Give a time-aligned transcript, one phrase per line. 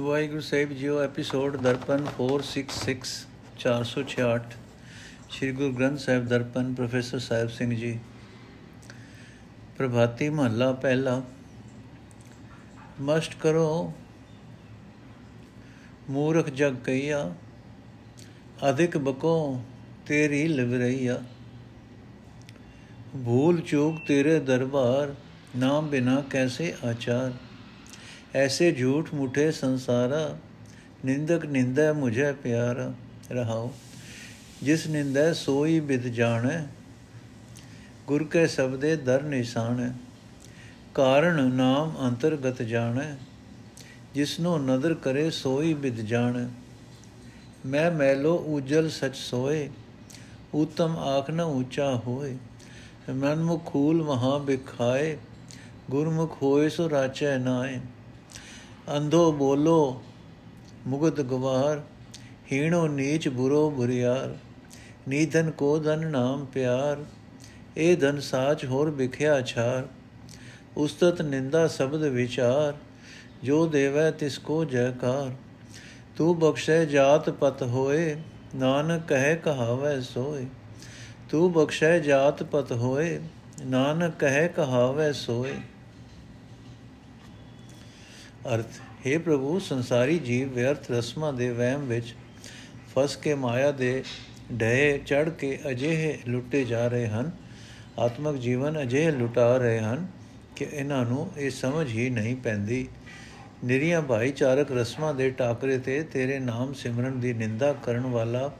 [0.00, 3.14] ਵਾਹਿਗੁਰੂ ਸਾਹਿਬ ਜੀਓ, episode Darpan 466
[3.62, 4.52] 466
[5.30, 7.90] Sri Guru Granth Sahib Darpan, professor Sahib Singh ji.
[9.78, 11.22] Prabhati ਮਹੱਲਾ ਪਹਿਲਾ
[13.00, 13.92] must ਕਰੋ,
[16.10, 17.34] ਮੂਰਖ ਜਗ ਕਈਆ,
[18.70, 19.34] ਅਧਿਕ ਬਕੋ
[20.06, 21.20] ਤੇਰੀ ਲਿਵ ਰਹੀਆ
[23.24, 25.14] ਭੂਲ ਚੂਕ ਤੇਰੇ ਦਰਬਾਰ,
[25.56, 27.32] ਨਾਮ ਬਿਨਾ ਕੈਸੇ ਆਚਾਰ।
[28.34, 30.36] ਐਸੇ ਝੂਠ ਮੁਠੇ ਸੰਸਾਰਾ,
[31.04, 32.92] ਨਿੰਦਕ ਨਿੰਦੈ ਮੁਝੇ ਪਿਆਰਾ,
[33.32, 33.70] ਰਹਾਉ।
[34.62, 36.64] ਜਿਸ ਨਿੰਦੈ ਸੋਈ ਬਿਦ ਜਾਣੈ,
[38.06, 39.90] ਗੁਰ ਕੈ ਸਬਦੇ ਦਰ ਨਿਸ਼ਾਨੈ
[40.94, 43.16] ਕਾਰਣ ਨਾਮ ਅੰਤਰਗਤ ਜਾਣੈ,
[44.14, 46.46] ਜਿਸਨੂੰ ਨਦਰ ਕਰੇ ਸੋਈ ਬਿਦ ਜਾਣੈ।
[47.66, 49.70] ਮੈਂ ਮੈਲੋ ਉਜਲ ਸਚ ਸੋਏ
[50.54, 52.36] ਉਤਮ ਆਖ ਨ ਉੱਚਾ ਹੋਏ।
[53.10, 55.18] ਮਨ ਮੁਖ ਖੂਲ ਮਹਾ ਬਿਖਾਏ,
[55.90, 57.80] ਗੁਰਮੁਖ ਹੋਏ ਸੋ ਰਾਚੈ ਨਾਏ।
[58.96, 60.02] ਅੰਧੋ ਬੋਲੋ
[60.86, 61.80] ਮੁਗਤ ਗਵਾਰ,
[62.52, 64.34] ਹੀਣੋ ਨੀਚ ਬੁਰੋ ਬੁਰਿਆਰ,
[65.08, 67.04] ਨੀਧਨ ਕੋ ਧਨ ਨਾਮ ਪਿਆਰ
[67.76, 69.86] ਇਹ ਧਨ ਸਾਚ ਹੋਰ ਵਿਖਿਆ ਛਾਰ,
[70.76, 72.74] ਉਸਤਤ ਨਿੰਦਾ ਸ਼ਬਦ ਵਿਚਾਰ,
[73.44, 75.30] ਜੋ ਦੇਵੈ ਤਿਸ ਕੋ ਜੈਕਾਰ,
[76.16, 78.16] ਤੂੰ ਬਖਸ਼ੈ ਜਾਤ ਪਤ ਹੋਏ,
[78.54, 80.46] ਨਾਨਕ ਕਹੇ ਕਹਾਵੈ ਸੋਏ,
[81.30, 83.20] ਤੂੰ ਬਖਸ਼ੈ ਜਾਤ ਪਤ ਹੋਏ,
[83.64, 85.54] ਨਾਨਕ ਕਹੇ ਕਹਾਵੈ ਸੋਏ।
[88.54, 92.14] ਅਰਥ हे ਪ੍ਰਭੂ, ਸੰਸਾਰੀ ਜੀਵ ਵਿਅਰਥ ਰਸਮਾਂ ਦੇ ਵਹਿਮ ਵਿੱਚ
[92.94, 94.02] ਫਸ ਕੇ ਮਾਇਆ ਦੇ
[94.60, 97.30] ਢੇ ਚੜ ਕੇ ਅਜਿਹੇ ਲੁੱਟੇ ਜਾ ਰਹੇ ਹਨ,
[97.98, 100.06] ਆਤਮਿਕ ਜੀਵਨ ਅਜਿਹੇ ਲੁਟਾ ਰਹੇ ਹਨ
[100.56, 102.86] ਕਿ ਇਹਨਾਂ ਨੂੰ ਇਹ ਸਮਝ ਹੀ ਨਹੀਂ ਪੈਂਦੀ।
[103.64, 108.50] ਨਿਰੀਆਂ ਭਾਈਚਾਰਕ ਰਸਮਾਂ ਦੇ ਟਾਕਰੇ ਤੇ ਤੇਰੇ ਨਾਮ ਸਿਮਰਨ ਦੀ ਨਿੰਦਾ ਕਰਨ ਵਾਲਾ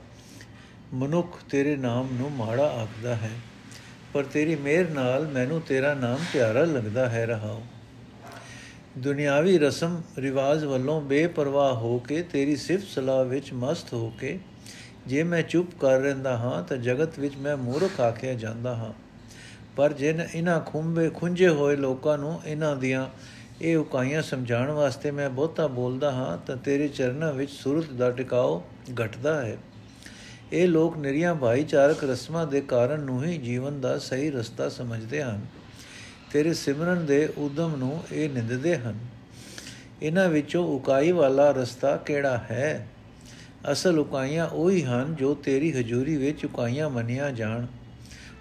[0.93, 3.31] ਮਨੁੱਖ ਤੇਰੇ ਨਾਮ ਨੂੰ ਮਾੜਾ ਆਖਦਾ ਹੈ,
[4.13, 7.61] ਪਰ ਤੇਰੀ ਮਿਹਰ ਨਾਲ ਮੈਨੂੰ ਤੇਰਾ ਨਾਮ ਪਿਆਰਾ ਲੱਗਦਾ ਹੈ ਰਹਾਉ।
[8.97, 14.39] ਦੁਨਿਆਵੀ ਰਸਮ ਰਿਵਾਜ ਵੱਲੋਂ ਬੇਪਰਵਾਹ ਹੋ ਕੇ ਤੇਰੀ ਸਿਫਤ ਸਲਾਹ ਵਿੱਚ ਮਸਤ ਹੋ ਕੇ
[15.07, 18.93] ਜੇ ਮੈਂ ਚੁੱਪ ਕਰ ਰਹਿੰਦਾ ਹਾਂ ਤਾਂ ਜਗਤ ਵਿੱਚ ਮੈਂ ਮੂਰਖ ਆਖਿਆ ਜਾਂਦਾ ਹਾਂ।
[19.75, 23.07] ਪਰ ਜਿਨ ਇਹਨਾਂ ਖੁੰਬੇ ਖੁੰਝੇ ਹੋਏ ਲੋਕਾਂ ਨੂੰ ਇਹਨਾਂ ਦੀਆਂ
[23.61, 28.63] ਇਹ ਉਕਾਈਆਂ ਸਮਝਾਉਣ ਵਾਸਤੇ ਮੈਂ ਬਹੁਤਾ ਬੋਲਦਾ ਹਾਂ ਤਾਂ ਤੇਰੇ ਚਰਨਾਂ ਵਿੱਚ ਸੁਰਤ ਦਾ ਟਿਕਾਓ
[29.05, 29.57] ਘਟਦਾ ਹੈ।
[30.53, 35.41] ਇਹ ਲੋਕ ਨਿਰੀਆਂ ਭਾਈਚਾਰਕ ਰਸਮਾਂ ਦੇ ਕਾਰਨ ਨੂੰ ਹੀ ਜੀਵਨ ਦਾ ਸਹੀ ਰਸਤਾ ਸਮਝਦੇ ਹਨ।
[36.31, 38.97] ਤੇਰੇ ਸਿਮਰਨ ਦੇ ਉਦਮ ਨੂੰ ਇਹ ਨਿੰਦਦੇ ਹਨ।
[40.01, 42.87] ਇਹਨਾਂ ਵਿੱਚੋਂ ਉਕਾਈ ਵਾਲਾ ਰਸਤਾ ਕਿਹੜਾ ਹੈ?
[43.71, 47.65] ਅਸਲ ਉਕਾਈਆਂ ਉਹੀ ਹਨ ਜੋ ਤੇਰੀ ਹਜ਼ੂਰੀ ਵਿੱਚ ਉਕਾਈਆਂ ਮੰਨੀਆਂ ਜਾਣ।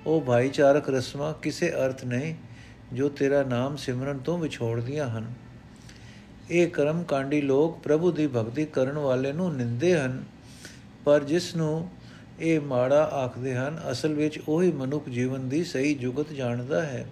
[0.07, 2.35] ਉਹ ਭਾਈਚਾਰਕ ਰਸਮਾਂ ਕਿਸੇ ਅਰਥ ਨਹੀਂ
[2.93, 5.33] ਜੋ ਤੇਰਾ ਨਾਮ ਸਿਮਰਨ ਤੋਂ ਵਿਛੋੜਦੀਆਂ ਹਨ।
[6.51, 10.25] ਇਹ ਕਰਮ ਕਾਂਡੀ ਲੋਕ ਪ੍ਰਭੂ ਦੀ ਭਗਤੀ ਕਰਨ ਵਾਲੇ ਨੂੰ ਨਿੰਦੇ ਹਨ,
[11.05, 11.89] ਪਰ ਜਿਸ ਨੂੰ
[12.41, 17.07] ਇਹ ਮਾੜਾ ਆਖਦੇ ਹਨ, ਅਸਲ ਵਿੱਚ ਉਹੀ ਮਨੁੱਖ ਜੀਵਨ ਦੀ ਸਹੀ ਜੁਗਤ ਜਾਣਦਾ ਹੈ।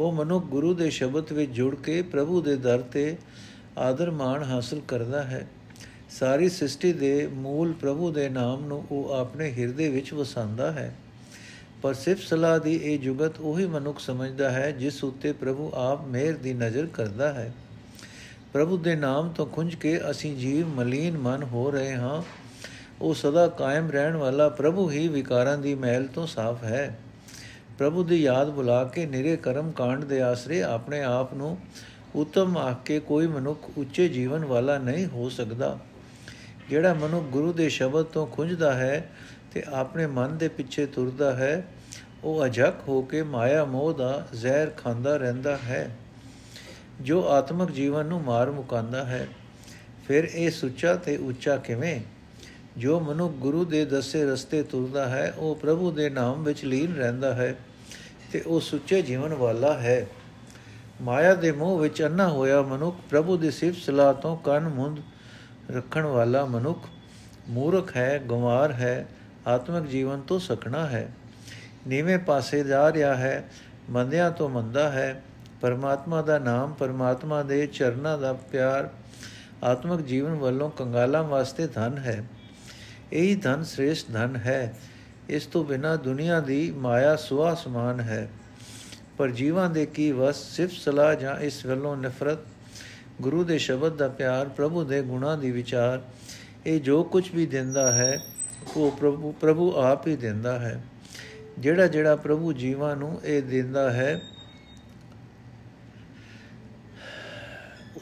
[0.00, 3.16] ਉਹ ਮਨੁੱਖ ਗੁਰੂ ਦੇ ਸ਼ਬਦ ਵਿੱਚ ਜੁੜ ਕੇ ਪ੍ਰਭੂ ਦੇ ਦਰ ਤੇ
[3.78, 5.48] ਆਦਰ ਮਾਣ ਹਾਸਲ ਕਰਦਾ ਹੈ।
[6.10, 10.94] ਸਾਰੀ ਸ੍ਰਿਸ਼ਟੀ ਦੇ ਮੂਲ ਪ੍ਰਭੂ ਦੇ ਨਾਮ ਨੂੰ ਉਹ ਆਪਣੇ ਹਿਰਦੇ ਵਿੱਚ ਵਸਾਉਂਦਾ ਹੈ।
[11.82, 16.34] ਪਰ ਸਿਫਤ ਸਲਾਹ ਦੀ ਇਹ ਜੁਗਤ ਉਹੀ ਮਨੁੱਖ ਸਮਝਦਾ ਹੈ ਜਿਸ ਉੱਤੇ ਪ੍ਰਭੂ ਆਪ ਮਿਹਰ
[16.34, 17.54] ਦੀ ਨਜ਼ਰ ਕਰਦਾ ਹੈ।
[18.52, 22.22] ਪ੍ਰਭੂ ਦੇ ਨਾਮ ਤੋਂ ਖੁੰਝ ਕੇ ਅਸੀਂ ਜੀਵ ਮਲੀਨ ਮਨ ਹੋ ਰਹੇ ਹਾਂ।
[23.00, 26.98] ਉਹ ਸਦਾ ਕਾਇਮ ਰਹਿਣ ਵਾਲਾ ਪ੍ਰਭੂ ਹੀ ਵਿਕਾਰਾਂ ਦੀ ਮਹਿਲ ਤੋਂ ਸਾਫ਼ ਹੈ।
[27.80, 31.56] ਪ੍ਰਭੂ ਦੀ ਯਾਦ ਬੁਲਾ ਕੇ ਨਿਰੇ ਕਰਮ ਕਾਂਡ ਦੇ ਆਸਰੇ ਆਪਣੇ ਆਪ ਨੂੰ
[32.14, 35.78] ਉਤਮ ਆਖ ਕੇ ਕੋਈ ਮਨੁੱਖ ਉੱਚੇ ਜੀਵਨ ਵਾਲਾ ਨਹੀਂ ਹੋ ਸਕਦਾ।
[36.70, 39.10] ਜਿਹੜਾ ਮਨੁੱਖ ਗੁਰੂ ਦੇ ਸ਼ਬਦ ਤੋਂ ਖੁੰਝਦਾ ਹੈ
[39.52, 41.64] ਤੇ ਆਪਣੇ ਮਨ ਦੇ ਪਿੱਛੇ ਤੁਰਦਾ ਹੈ,
[42.24, 45.88] ਉਹ ਅਜਕ ਹੋ ਕੇ ਮਾਇਆ ਮੋਹ ਦਾ ਜ਼ਹਿਰ ਖਾਂਦਾ ਰਹਿੰਦਾ ਹੈ,
[47.00, 49.26] ਜੋ ਆਤਮਿਕ ਜੀਵਨ ਨੂੰ ਮਾਰ ਮੁਕਾਂਦਾ ਹੈ।
[50.08, 52.00] ਫਿਰ ਇਹ ਸੁੱਚਾ ਤੇ ਉੱਚਾ ਕਿਵੇਂ?
[52.76, 57.34] ਜੋ ਮਨੁੱਖ ਗੁਰੂ ਦੇ ਦੱਸੇ ਰਸਤੇ ਤੁਰਦਾ ਹੈ, ਉਹ ਪ੍ਰਭੂ ਦੇ ਨਾਮ ਵਿੱਚ ਲੀਨ ਰਹਿੰਦਾ
[57.34, 57.54] ਹੈ।
[58.32, 60.06] ਤੇ ਉਹ ਸੁੱਚੇ ਜੀਵਨ ਵਾਲਾ ਹੈ।
[61.02, 64.98] ਮਾਇਆ ਦੇ ਮੋਹ ਵਿੱਚ ਅੰਨਾ ਹੋਇਆ ਮਨੁੱਖ, ਪ੍ਰਭੂ ਦੀ ਸਿਫਤ ਸਲਾਹ ਤੋਂ ਕੰਨ ਮੁੰਦ
[65.76, 66.86] ਰੱਖਣ ਵਾਲਾ ਮਨੁੱਖ
[67.48, 69.08] ਮੂਰਖ ਹੈ ਗਵਾਰ ਹੈ,
[69.46, 71.12] ਆਤਮਿਕ ਜੀਵਨ ਤੋਂ ਸਕਣਾ ਹੈ।
[71.86, 73.48] ਨੀਵੇਂ ਪਾਸੇ ਜਾ ਰਿਹਾ ਹੈ,
[73.90, 75.22] ਮੰਦਿਆਂ ਤੋਂ ਮੰਦਾ ਹੈ।
[75.60, 78.90] ਪਰਮਾਤਮਾ ਦਾ ਨਾਮ, ਪਰਮਾਤਮਾ ਦੇ ਚਰਨਾਂ ਦਾ ਪਿਆਰ
[79.64, 82.24] ਆਤਮਿਕ ਜੀਵਨ ਵੱਲੋਂ ਕੰਗਾਲਾਂ ਵਾਸਤੇ ਧਨ ਹੈ।
[83.12, 84.78] ਇਹੀ ਧਨ ਸ੍ਰੇਸ਼ਟ ਧਨ ਹੈ।
[85.30, 88.28] ਇਸ ਤੋਂ ਬਿਨਾ ਦੁਨੀਆ ਦੀ ਮਾਇਆ ਸੁਆ ਸਮਾਨ ਹੈ।
[89.18, 92.38] ਪਰ ਜੀਵਾਂ ਦੇ ਕੀ ਵਸ ਸਿਫਤ ਸਲਾਹ ਜਾਂ ਇਸ ਵੱਲੋਂ ਨਫ਼ਰਤ?
[93.22, 96.02] ਗੁਰੂ ਦੇ ਸ਼ਬਦ ਦਾ ਪਿਆਰ, ਪ੍ਰਭੂ ਦੇ ਗੁਣਾਂ ਦੀ ਵਿਚਾਰ,
[96.66, 98.18] ਇਹ ਜੋ ਕੁਝ ਵੀ ਦਿੰਦਾ ਹੈ,
[98.76, 100.82] ਉਹ ਪ੍ਰਭੂ ਪ੍ਰਭੂ ਆਪ ਹੀ ਦਿੰਦਾ ਹੈ।
[101.58, 104.20] ਜਿਹੜਾ ਜਿਹੜਾ ਪ੍ਰਭੂ ਜੀਵਾਂ ਨੂੰ ਇਹ ਦਿੰਦਾ ਹੈ,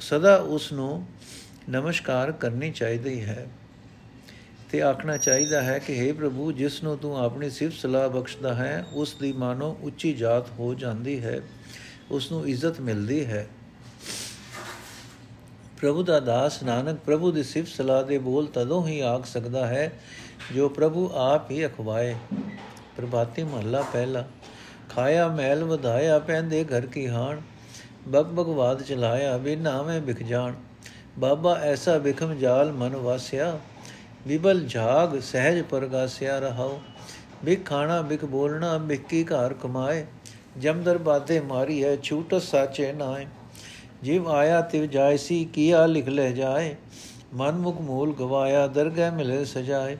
[0.01, 1.07] ਸਦਾ ਉਸ ਨੂੰ
[1.71, 3.47] ਨਮਸਕਾਰ ਕਰਨੀ ਚਾਹੀਦੀ ਹੈ।
[4.71, 8.85] ਤੇ ਆਖਣਾ ਚਾਹੀਦਾ ਹੈ ਕਿ हे ਪ੍ਰਭੂ, ਜਿਸ ਨੂੰ ਤੂੰ ਆਪਣੀ ਸਿਫਤ ਸਲਾਹ ਬਖਸ਼ਦਾ ਹੈ,
[8.93, 11.41] ਉਸ ਦੀ ਮਾਨੋ ਉੱਚੀ ਜਾਤ ਹੋ ਜਾਂਦੀ ਹੈ,
[12.11, 13.47] ਉਸ ਨੂੰ ਇੱਜ਼ਤ ਮਿਲਦੀ ਹੈ।
[15.81, 19.93] ਪ੍ਰਭੂ ਦਾ ਦਾਸ ਨਾਨਕ ਪ੍ਰਭੂ ਦੀ ਸਿਫਤ ਸਲਾਹ ਦੇ ਬੋਲ ਤਦੋਂ ਹੀ ਆਖ ਸਕਦਾ ਹੈ,
[20.55, 22.15] ਜੋ ਪ੍ਰਭੂ ਆਪ ਹੀ ਅਖਵਾਏ।
[22.97, 24.25] ਪ੍ਰਭਾਤੀ ਮਹੱਲਾ ਪਹਿਲਾ,
[24.89, 27.41] ਖਾਇਆ ਮੈਲ ਵਧਾਇਆ ਪੈਂਦੇ ਘਰ ਕੀ ਹਾਣ
[28.09, 30.55] ਬਗ ਬਗਵਾਦ ਚਲਾਇਆ ਬਿਨਾ ਮੈਂ ਬਿਖ ਜਾਣ।
[31.19, 33.59] ਬਾਬਾ ਐਸਾ ਬਿਖਮ ਜਾਲ ਮਨ ਵਾਸਿਆ
[34.29, 36.79] ਵਿਬਲ ਝਾਗ ਸਹਿਜ ਪਰਗਾਸਿਆ ਰਹਾਉ।
[37.45, 40.07] ਬਿਖ ਖਾਣਾ, ਬਿਖ ਬੋਲਣਾ, ਬਿਖ ਕੀ ਘਰ ਕਮਾਏ।
[40.59, 43.27] ਜਮਦਰ ਬਾਦੇ ਮਾਰੀ ਹੈ ਛੂਟ ਸਾਚੇ ਨਾਏ।
[44.03, 46.77] ਜਿਵ ਆਇਆ, ਤਿਵ ਜਾਇਸੀ, ਕੀਆ ਲਿਖ ਲੈ ਜਾਏ।
[47.35, 49.99] ਮਨ ਮੁਖ ਮੂਲ ਗਵਾਇਆ, ਦਰਗਹਿ ਮਿਲੇ ਸਜਾਏ।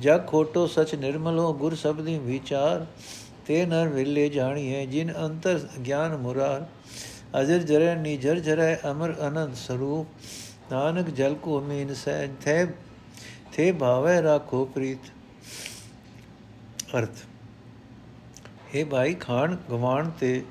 [0.00, 2.86] ਜਗ ਖੋਟੋ ਸਚ ਨਿਰਮਲੋ, ਗੁਰ ਸਬਦੀ ਵਿਚਾਰ।
[3.46, 6.66] ਤੇ ਨਰ ਵਿਲੇ ਜਾਣੀਏ ਜਿਨ ਅੰਤਰ ਗਿਆਨ ਮੁਰਾਰ।
[7.40, 10.06] ਅਜਰ ਜਰੇ ਨਿਜਰ ਜਰੇ ਅਮਰ ਅਨੰਦ ਸਰੂਪ।
[10.72, 12.66] ਨਾਨਕ ਜਲ ਕੋ ਮੀਨ ਸਹਿ ਥੇ
[13.52, 15.10] ਥੇ ਭਾਵੇ ਰਾਖੋ ਪ੍ਰੀਤ।
[16.98, 17.24] ਅਰਥ
[18.74, 20.42] हे ਭਾਈ ਖਾਨ ਗਵਾਣ ਤੇ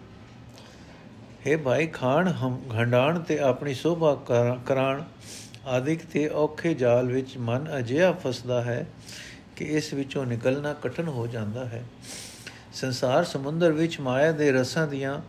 [1.46, 4.14] हे ਭਾਈ ਖਾਨ ਹਮ ਘੰਡਾਣ ਤੇ ਆਪਣੀ ਸੋਭਾ
[4.66, 5.04] ਕਰਾਣ।
[5.68, 8.86] ਆਦਿਕ ਤੇ ਔਖੇ ਜਾਲ ਵਿੱਚ ਮਨ ਅਜਿਹਾ ਫਸਦਾ ਹੈ
[9.56, 11.84] ਕਿ ਇਸ ਵਿੱਚੋਂ ਨਿਕਲਣਾ ਕਠਨ ਹੋ ਜਾਂਦਾ ਹੈ।
[12.74, 15.20] ਸੰਸਾਰ ਸਮੁੰਦਰ ਵਿੱਚ ਮਾਇਆ ਦੇ ਰਸਾਂ ਦੀਆਂ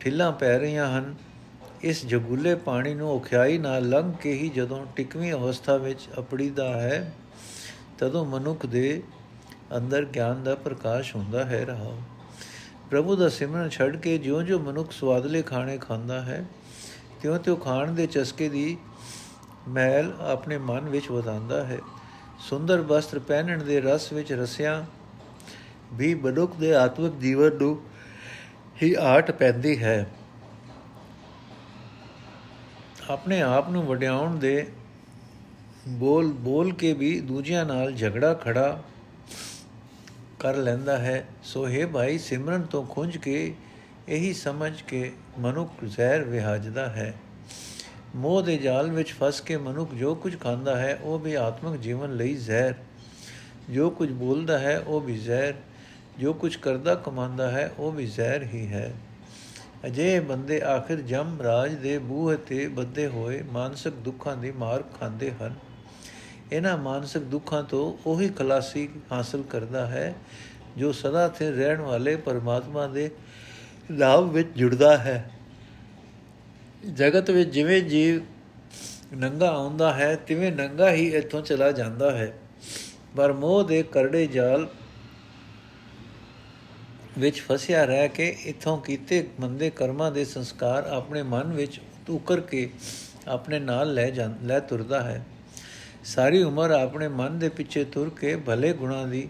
[0.00, 1.14] ਠਿੱਲਾਂ ਪੈ ਰਹੀਆਂ ਹਨ।
[1.82, 7.12] ਇਸ ਜਗੂਲੇ ਪਾਣੀ ਨੂੰ ਔਖਿਆਈ ਨਾਲ ਲੰਘ ਕੇ ਹੀ ਜਦੋਂ ਟਿਕਵੀਂ ਅਵਸਥਾ ਵਿੱਚ ਅਪੜੀਦਾ ਹੈ,
[7.98, 9.02] ਤਦੋਂ ਮਨੁੱਖ ਦੇ
[9.76, 11.92] ਅੰਦਰ ਗਿਆਨ ਦਾ ਪ੍ਰਕਾਸ਼ ਹੁੰਦਾ ਹੈ ਰਹਾ
[12.90, 16.44] ਪ੍ਰਭੂ ਦਾ ਸਿਮਰਨ ਛੱਡ ਕੇ ਜਿਉਂ-ਜਿਉਂ ਮਨੁੱਖ ਸਵਾਦਲੇ ਖਾਣੇ ਖਾਂਦਾ ਹੈ,
[17.22, 18.78] ਤਿਉਂ-ਤਿਉਂ ਖਾਣ ਦੇ ਚਸਕੇ ਦੀ
[19.68, 21.78] ਮਹਿਲ ਆਪਣੇ ਮਨ ਵਿੱਚ ਵਧਾਉਂਦਾ ਹੈ।
[22.38, 24.86] ਸੁੰਦਰ ਵਸਤਰ ਪਹਿਨਣ ਦੇ ਰਸ ਵਿੱਚ ਰਸਿਆ
[25.92, 27.82] ਵੀ ਮਨੁੱਖ ਦੇ ਆਤਮਿਕ ਜੀਵਨ ਨੂੰ
[28.82, 30.06] ਹੀ ਆਟ ਪੈਂਦੀ ਹੈ।
[33.08, 34.66] ਆਪਣੇ ਆਪ ਨੂੰ ਵਡਿਆਉਣ ਦੇ
[35.88, 38.82] ਬੋਲ ਬੋਲ ਕੇ ਵੀ ਦੂਜਿਆਂ ਨਾਲ ਝਗੜਾ ਖੜਾ
[40.40, 43.54] ਕਰ ਲੈਂਦਾ ਹੈ। ਸੋ ਹੈ ਭਾਈ, ਸਿਮਰਨ ਤੋਂ ਖੁੰਝ ਕੇ
[44.08, 47.14] ਇਹੀ ਸਮਝ ਕੇ ਮਨੁੱਖ ਜ਼ਹਿਰ ਵਿਹਾਜਦਾ ਹੈ।
[48.16, 52.16] ਮੋਹ ਦੇ ਜਾਲ ਵਿੱਚ ਫਸ ਕੇ ਮਨੁੱਖ ਜੋ ਕੁਝ ਖਾਂਦਾ ਹੈ, ਉਹ ਵੀ ਆਤਮਿਕ ਜੀਵਨ
[52.16, 52.74] ਲਈ ਜ਼ਹਿਰ।
[53.70, 55.54] ਜੋ ਕੁਝ ਬੋਲਦਾ ਹੈ, ਉਹ ਵੀ ਜ਼ਹਿਰ।
[56.18, 58.94] ਜੋ ਕੁਝ ਕਰਦਾ, ਕਮਾਉਂਦਾ ਹੈ, ਉਹ ਵੀ ਜ਼ਹਿਰ ਹੀ ਹੈ।
[59.86, 65.30] ਅਜੇ ਬੰਦੇ ਆਖਿਰ ਜਮ ਰਾਜ ਦੇ ਬੂਹ ਤੇ ਬੱਦੇ ਹੋਏ ਮਾਨਸਿਕ ਦੁੱਖਾਂ ਦੀ ਮਾਰ ਖਾਂਦੇ
[65.30, 65.54] ਹਨ।
[66.52, 70.14] ਇਹਨਾਂ ਮਾਨਸਿਕ ਦੁੱਖਾਂ ਤੋਂ ਉਹੀ ਖਲਾਸੀ ਹਾਸਲ ਕਰਦਾ ਹੈ
[70.76, 73.10] ਜੋ ਸਦਾ ਤੇ ਰਹਿਣ ਵਾਲੇ ਪਰਮਾਤਮਾ ਦੇ
[73.90, 75.30] ਨਾਮ ਵਿੱਚ ਜੁੜਦਾ ਹੈ।
[76.94, 78.20] ਜਗਤ ਵਿੱਚ ਜਿਵੇਂ ਜੀਵ
[79.16, 82.32] ਨੰਗਾ ਆਉਂਦਾ ਹੈ, ਤਿਵੇਂ ਨੰਗਾ ਹੀ ਇੱਥੋਂ ਚਲਾ ਜਾਂਦਾ ਹੈ।
[83.16, 84.68] ਪਰ ਮੋਹ ਦੇ ਕਰੜੇ ਜਾਲ
[87.18, 92.70] ਵਿੱਚ ਫਸਿਆ ਰਹਿ ਕੇ ਇਥੋਂ ਕੀਤੇ ਮੰਦੇ ਕਰਮਾਂ ਦੇ ਸੰਸਕਾਰ ਆਪਣੇ ਮਨ ਵਿੱਚ ਉਕਰ ਕੇ
[93.28, 95.26] ਆਪਣੇ ਨਾਲ ਲੈ ਜਾਂ, ਲੈ ਤੁਰਦਾ ਹੈ।
[96.04, 99.28] ਸਾਰੀ ਉਮਰ ਆਪਣੇ ਮਨ ਦੇ ਪਿੱਛੇ ਤੁਰ ਕੇ ਭਲੇ ਗੁਣਾਂ ਦੀ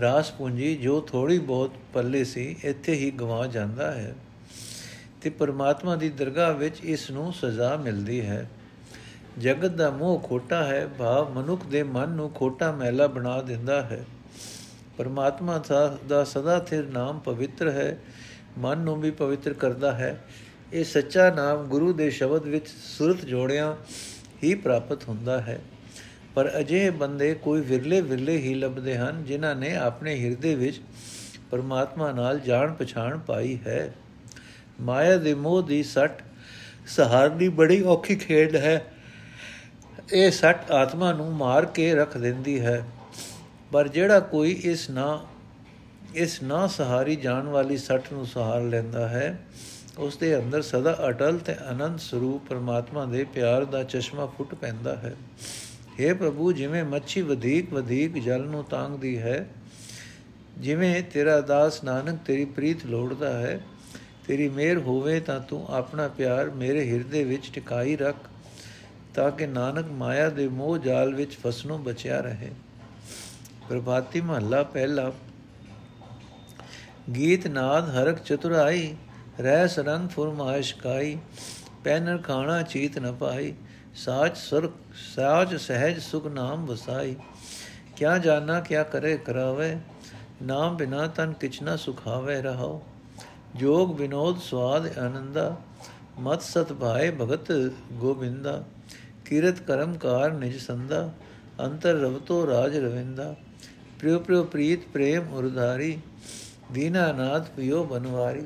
[0.00, 4.14] ਰਾਸ ਪੂੰਜੀ, ਜੋ ਥੋੜੀ ਬਹੁਤ ਪੱਲੇ ਸੀ, ਇੱਥੇ ਹੀ ਗਵਾ ਜਾਂਦਾ ਹੈ।
[5.22, 8.50] ਤੇ ਪਰਮਾਤਮਾ ਦੀ ਦਰਗਾਹ ਵਿੱਚ ਇਸ ਨੂੰ ਸਜ਼ਾ ਮਿਲਦੀ ਹੈ।
[9.38, 14.04] ਜਗਤ ਦਾ ਮੋਹ ਖੋਟਾ ਹੈ, ਭਾਵ ਮਨੁੱਖ ਦੇ ਮਨ ਨੂੰ ਖੋਟਾ ਮਹਿਲਾ ਬਣਾ ਦਿੰਦਾ ਹੈ।
[14.98, 15.62] ਪਰਮਾਤਮਾ
[16.08, 17.98] ਦਾ ਸਦਾ ਥਿਰ ਨਾਮ ਪਵਿੱਤਰ ਹੈ,
[18.58, 20.24] ਮਨ ਨੂੰ ਵੀ ਪਵਿੱਤਰ ਕਰਦਾ ਹੈ।
[20.72, 23.76] ਇਹ ਸੱਚਾ ਨਾਮ ਗੁਰੂ ਦੇ ਸ਼ਬਦ ਵਿੱਚ ਸੁਰਤ ਜੋੜਿਆਂ
[24.44, 25.60] ਹੀ ਪ੍ਰਾਪਤ ਹੁੰਦਾ ਹੈ।
[26.34, 30.80] ਪਰ ਅਜੇ ਬੰਦੇ ਕੋਈ ਵਿਰਲੇ ਵਿਰਲੇ ਹੀ ਲੱਭਦੇ ਹਨ, ਜਿਨ੍ਹਾਂ ਨੇ ਆਪਣੇ ਹਿਰਦੇ ਵਿੱਚ
[31.50, 33.94] ਪਰਮਾਤਮਾ ਨਾਲ ਜਾਣ ਪਛਾਣ ਪਾਈ ਹੈ।
[34.80, 36.22] ਮਾਇਆ ਦੇ ਮੋਹ ਦੀ ਸੱਟ
[36.86, 38.84] ਸਹਾਰਨੀ ਬੜੀ ਔਖੀ ਖੇਡ ਹੈ।
[40.12, 42.84] ਇਹ ਸੱਟ ਆਤਮਾ ਨੂੰ ਮਾਰ ਕੇ ਰੱਖ ਦਿੰਦੀ ਹੈ।
[43.72, 45.26] ਪਰ ਜਿਹੜਾ ਕੋਈ ਇਸ ਨਾ
[46.14, 49.38] ਇਸ ਨਾ ਸਹਾਰੀ ਜਾਣ ਵਾਲੀ ਸੱਟ ਨੂੰ ਸਹਾਰ ਲੈਂਦਾ ਹੈ
[49.98, 54.96] ਉਸ ਦੇ ਅੰਦਰ ਸਦਾ ਅਟਲ ਤੇ ਅਨੰਤ ਸਰੂਪ ਪਰਮਾਤਮਾ ਦੇ ਪਿਆਰ ਦਾ ਚਸ਼ਮਾ ਫੁੱਟ ਪੈਂਦਾ
[54.96, 55.14] ਹੈ।
[56.00, 59.46] हे ਪ੍ਰਭੂ, ਜਿਵੇਂ ਮੱਛੀ ਵਧੇਕ ਵਧੇਕ ਜਲ ਨੂੰ ਤਾਂਗਦੀ ਹੈ,
[60.58, 63.60] ਜਿਵੇਂ ਤੇਰਾ ਦਾਸ ਨਾਨਕ ਤੇਰੀ ਪ੍ਰੀਤ ਲੋੜਦਾ ਹੈ,
[64.26, 68.16] ਤੇਰੀ ਮਿਹਰ ਹੋਵੇ ਤਾਂ ਤੂੰ ਆਪਣਾ ਪਿਆਰ ਮੇਰੇ ਹਿਰਦੇ ਵਿੱਚ ਟਿਕਾਈ ਰੱਖ,
[69.14, 72.50] ਤਾਂ ਕਿ ਨਾਨਕ ਮਾਇਆ ਦੇ ਮੋਹ ਜਾਲ ਵਿੱਚ ਫਸਣੋਂ ਬਚਿਆ ਰਹੇ।
[73.68, 75.10] ਪ੍ਰਭਾਤੀ ਮਹੱਲਾ ਪਹਿਲਾ।
[77.16, 78.94] ਗੀਤ ਨਾਦ ਹਰਕ ਚਤੁਰਾਈ
[79.40, 81.16] ਰਹਿ ਸਰੰਗ ਫੁਰਮਾਇਸ਼ ਕਾਈ,
[81.84, 83.54] ਪੈਨਰ ਖਾਣਾ ਚੀਤ ਨ ਪਾਈ,
[83.94, 84.70] ਸਾਚ ਸੁਰ
[85.14, 87.16] ਸਾਚ ਸਹਿਜ ਸੁਖ ਨਾਮ ਵਸਾਈ।
[87.96, 89.76] ਕਿਆ ਜਾਣਾ ਕਿਆ ਕਰੇ ਕਰਾਵੇ,
[90.42, 92.82] ਨਾਮ ਬਿਨਾ ਤਨ ਕਿਛ ਨ ਸੁਖਾਵੇ ਰਹੋ
[93.56, 95.56] ਜੋਗ ਵਿਨੋਦ ਸਵਾਦ ਆਨੰਦਾ,
[96.18, 97.52] ਮਤ ਸਤ ਭਾਏ ਭਗਤ
[97.92, 98.62] ਗੋਬਿੰਦਾ।
[99.24, 101.10] ਕੀਰਤ ਕਰਮ ਕਾਰ ਨਿਜ ਸੰਦਾ,
[101.60, 103.34] ਅੰਤਰ ਰਵਤੋ ਰਾਜ ਰਵਿੰਦਾ।
[103.98, 105.98] ਪ੍ਰਿਯ ਪ੍ਰਿਯ ਪ੍ਰੀਤ ਪ੍ਰੇਮ ਉਰਧਾਰੀ
[106.72, 108.42] ਦੀਨਾਨਾਥ ਪਿਓ ਬਨਵਾਰੀ।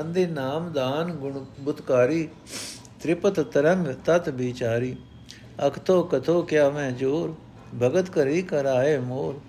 [0.00, 2.28] ਅੰਦੇ ਨਾਮ ਦਾਨ ਗੁਣ ਬੁਤਕਾਰੀ,
[3.00, 4.96] ਤ੍ਰਿਪਤ ਤਰੰਗ ਤਤ ਵਿਚਾਰੀ।
[5.66, 7.34] ਅਖਤੋ ਕਥੋ ਕਿਆ ਮੈਂ ਜੋਰ,
[7.82, 9.40] ਭਗਤ ਕਰੀ ਕਰਾਏ ਮੋਰ।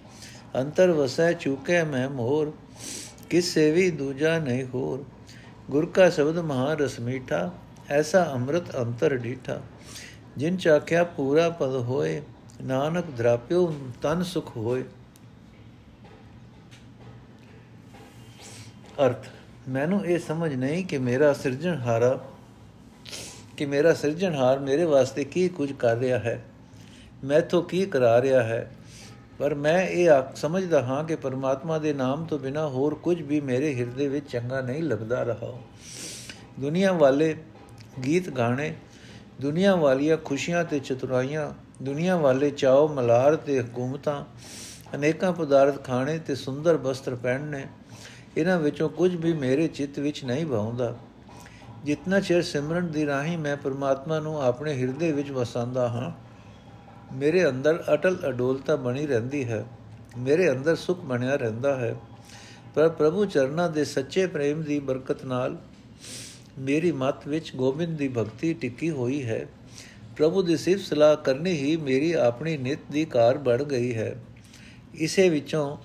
[0.60, 2.52] ਅੰਤਰ ਵਸੈ ਚੁਕੇ ਮੈਂ ਮੋਰ,
[3.30, 5.04] ਕਿਸ ਸੇਵੀ ਦੂਜਾ ਨਹੀਂ ਹੋਰ।
[5.70, 7.52] ਗੁਰ ਕਾ ਸ਼ਬਦ ਮਹਾ ਰਸ ਮੀਠਾ,
[7.90, 9.62] ਐਸਾ ਅੰਮ੍ਰਿਤ ਅੰਤਰ ਡੀਠਾ।
[10.38, 12.22] ਜਿਨ ਚਾਖਿਆ ਪੂਰਾ ਪਦ ਹੋਏ,
[12.62, 14.84] ਨਾਨਕ ਦਰਾਪਿਓ ਤਨ ਸੁਖ ਹੋਏ।
[19.00, 19.26] ਅਰਥ।
[19.70, 22.20] ਮੈਨੂੰ ਇਹ ਸਮਝ ਨਹੀਂ ਕਿ ਮੇਰਾ ਸਿਰਜਣਹਾਰਾ
[23.58, 26.46] ਕਿ ਮੇਰਾ ਸਿਰਜਣਹਾਰ ਮੇਰੇ ਵਾਸਤੇ ਕੀ ਕੁਝ ਕਰ ਰਿਹਾ ਹੈ।
[27.24, 28.72] ਮੈਥੋਂ ਕੀ ਕਰਾ ਰਿਹਾ ਹੈ?
[29.40, 33.76] ਪਰ ਮੈਂ ਇਹ ਸਮਝਦਾ ਹਾਂ ਕਿ ਪਰਮਾਤਮਾ ਦੇ ਨਾਮ ਤੋਂ ਬਿਨਾ ਹੋਰ ਕੁਝ ਵੀ ਮੇਰੇ
[33.76, 35.58] ਹਿਰਦੇ ਵਿੱਚ ਚੰਗਾ ਨਹੀਂ ਲੱਗਦਾ ਰਹਾ।
[36.60, 37.36] ਦੁਨੀਆ ਵਾਲੇ
[38.06, 38.76] ਗੀਤ ਗਾਣੇ,
[39.42, 44.26] ਦੁਨੀਆ ਵਾਲੀਆਂ ਖੁਸ਼ੀਆਂ ਤੇ ਚਤੁਰਾਈਆਂ, ਦੁਨੀਆ ਵਾਲੇ ਚਾਓ ਮਲਾਰ ਤੇ ਹਕੂਮਤਾਂ,
[44.96, 47.66] ਅਨੇਕਾਂ ਪਦਾਰਥ ਖਾਣੇ ਤੇ ਸੁੰਦਰ ਬਸਤਰ ਪਹਿਨਣੇ
[48.38, 50.96] ਇਹਨਾਂ ਵਿੱਚੋਂ ਕੁਝ ਵੀ ਮੇਰੇ ਚਿੱਤ ਵਿੱਚ ਨਹੀਂ ਭਾਉਂਦਾ
[51.86, 56.12] ਜਿੰਨਾ ਚਿਰ ਸਿਮਰਨ ਦੀ ਰਾਹੀਂ ਮੈਂ ਪਰਮਾਤਮਾ ਨੂੰ ਆਪਣੇ ਹਿਰਦੇ ਵਿੱਚ ਵਸਾਉਂਦਾ ਹਾਂ,
[57.16, 59.66] ਮੇਰੇ ਅੰਦਰ ਅਟਲ ਅਡੋਲਤਾ ਬਣੀ ਰਹਿੰਦੀ ਹੈ,
[60.18, 61.96] ਮੇਰੇ ਅੰਦਰ ਸੁਖ ਬਣਿਆ ਰਹਿੰਦਾ ਹੈ।
[62.76, 65.58] ਪਰ ਪ੍ਰਭੂ ਚਰਨਾਂ ਦੇ ਸੱਚੇ ਪ੍ਰੇਮ ਦੀ ਬਰਕਤ ਨਾਲ
[66.60, 69.46] ਮੇਰੀ ਮਤ ਵਿੱਚ ਗੋਬਿੰਦ ਦੀ ਭਗਤੀ ਟਿੱਕੀ ਹੋਈ ਹੈ।
[70.18, 74.16] ਪ੍ਰਭੂ ਦੀ ਸਿਫਤ ਸਲਾਹ ਕਰਨੀ ਹੀ ਮੇਰੀ ਆਪਣੀ ਨਿਤ ਦੀ ਕਾਰ ਬਣ ਗਈ ਹੈ।
[74.94, 75.78] ਇਸੇ ਵਿੱਚੋਂ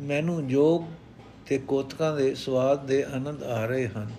[0.00, 0.82] ਮੈਨੂੰ ਜੋਗ
[1.50, 4.10] ਤੇ ਕੋਤਕਾਂ ਦੇ ਸਵਾਦ ਦੇ ਆਨੰਦ ਆ ਰਹੇ ਹਨ।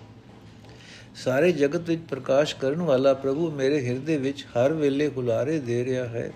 [1.14, 6.06] ਸਾਰੇ ਜਗਤ ਵਿੱਚ ਪ੍ਰਕਾਸ਼ ਕਰਨ ਵਾਲਾ ਪ੍ਰਭੂ ਮੇਰੇ ਹਿਰਦੇ ਵਿੱਚ ਹਰ ਵੇਲੇ ਹੁਲਾਰੇ ਦੇ ਰਿਹਾ
[6.06, 6.32] ਹੈ।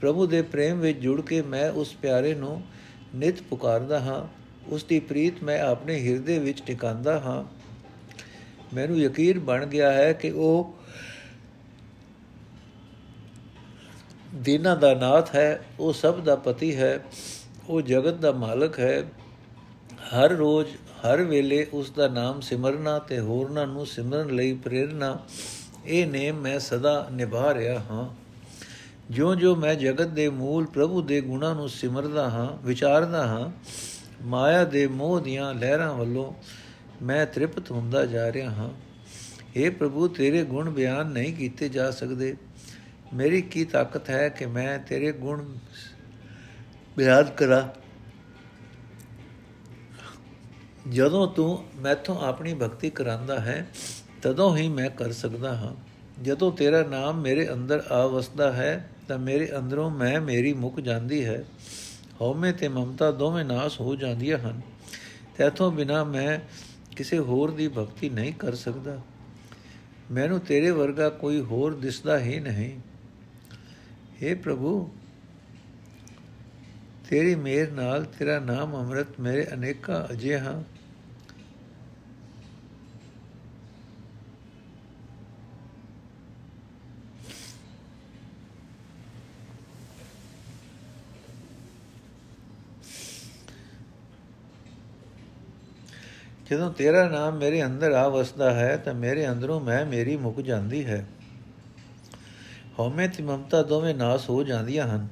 [0.00, 2.62] ਪ੍ਰਭੂ ਦੇ ਪ੍ਰੇਮ ਵਿੱਚ ਜੁੜ ਕੇ ਮੈਂ ਉਸ ਪਿਆਰੇ ਨੂੰ
[3.14, 4.28] ਨਿਤ ਪੁਕਾਰਦਾ ਹਾਂ।
[4.68, 7.44] ਉਸ ਦੀ ਪ੍ਰੀਤ ਮੈਂ ਆਪਣੇ ਹਿਰਦੇ ਵਿੱਚ ਟਿਕਾਉਂਦਾ ਹਾਂ।
[8.74, 10.74] ਮੈਨੂੰ ਯਕੀਨ ਬਣ ਗਿਆ ਹੈ ਕਿ ਉਹ
[14.34, 17.04] ਦਿਨਾਂ ਦਾ ਨਾਥ ਹੈ, ਉਹ ਸਭ ਦਾ ਪਤੀ ਹੈ,
[17.68, 19.06] ਉਹ ਜਗਤ ਦਾ ਮਾਲਕ ਹੈ।
[20.16, 25.18] ਹਰ ਰੋਜ਼, ਹਰ ਵੇਲੇ ਉਸ ਦਾ ਨਾਮ ਸਿਮਰਨਾ ਤੇ ਹੋਰਨਾਂ ਨੂੰ ਸਿਮਰਨ ਲਈ ਪ੍ਰੇਰਣਾ
[25.86, 28.08] ਇਹ ਨੇਮ ਮੈਂ ਸਦਾ ਨਿਭਾ ਰਿਹਾ ਹਾਂ।
[29.10, 33.50] ਜਿਉਂ-ਜਿਉਂ ਮੈਂ ਜਗਤ ਦੇ ਮੂਲ ਪ੍ਰਭੂ ਦੇ ਗੁਣਾਂ ਨੂੰ ਸਿਮਰਦਾ ਹਾਂ, ਵਿਚਾਰਦਾ ਹਾਂ,
[34.22, 36.32] ਮਾਇਆ ਦੇ ਮੋਹ ਦੀਆਂ ਲਹਿਰਾਂ ਵੱਲੋਂ
[37.02, 38.70] ਮੈਂ ਤ੍ਰਿਪਤ ਹੁੰਦਾ ਜਾ ਰਿਹਾ ਹਾਂ।
[39.62, 42.36] اے ਪ੍ਰਭੂ, ਤੇਰੇ ਗੁਣ ਬਿਆਨ ਨਹੀਂ ਕੀਤੇ ਜਾ ਸਕਦੇ।
[43.14, 45.44] ਮੇਰੀ ਕੀ ਤਾਕਤ ਹੈ ਕਿ ਮੈਂ ਤੇਰੇ ਗੁਣ
[46.96, 47.81] ਬਿਆਨ ਕਰਾਂ?
[50.88, 53.68] ਜਦੋਂ ਤੂੰ ਮੈਥੋਂ ਆਪਣੀ ਭਗਤੀ ਕਰਾਂਦਾ ਹੈ,
[54.22, 55.74] ਤਦੋਂ ਹੀ ਮੈਂ ਕਰ ਸਕਦਾ ਹਾਂ।
[56.22, 61.24] ਜਦੋਂ ਤੇਰਾ ਨਾਮ ਮੇਰੇ ਅੰਦਰ ਆ ਵਸਦਾ ਹੈ, ਤਾਂ ਮੇਰੇ ਅੰਦਰੋਂ ਮੈਂ ਮੇਰੀ ਮੁੱਕ ਜਾਂਦੀ
[61.24, 61.44] ਹੈ।
[62.20, 64.60] ਹਉਮੈ ਤੇ ਮਮਤਾ ਦੋਵੇਂ ਨਾਸ ਹੋ ਜਾਂਦੀਆਂ ਹਨ।
[65.38, 66.38] ਤੇਥੋਂ ਬਿਨਾ ਮੈਂ
[66.96, 69.00] ਕਿਸੇ ਹੋਰ ਦੀ ਭਗਤੀ ਨਹੀਂ ਕਰ ਸਕਦਾ।
[70.10, 72.78] ਮੈਨੂੰ ਤੇਰੇ ਵਰਗਾ ਕੋਈ ਹੋਰ ਦਿਸਦਾ ਹੀ ਨਹੀਂ।
[74.22, 74.92] हे ਪ੍ਰਭੂ,
[77.10, 80.64] ਤੇਰੀ ਮਿਹਰ ਨਾਲ ਤੇਰਾ ਨਾਮ ਅੰਮ੍ਰਿਤ ਮੇਰੇ ਅਨੇਕਾਂ ਅਜਿਹਾ
[96.52, 100.84] ਜਦੋਂ ਤੇਰਾ ਨਾਮ ਮੇਰੇ ਅੰਦਰ ਆ ਵਸਦਾ ਹੈ, ਤਾਂ ਮੇਰੇ ਅੰਦਰੋਂ ਮੈਂ ਮੇਰੀ ਮੁੱਕ ਜਾਂਦੀ
[100.84, 101.06] ਹੈ।
[102.78, 105.08] ਹਉਮੈ ਤੇ ਮਮਤਾ ਦੋਵੇਂ ਨਾਸ ਹੋ ਜਾਂਦੀਆਂ ਹਨ।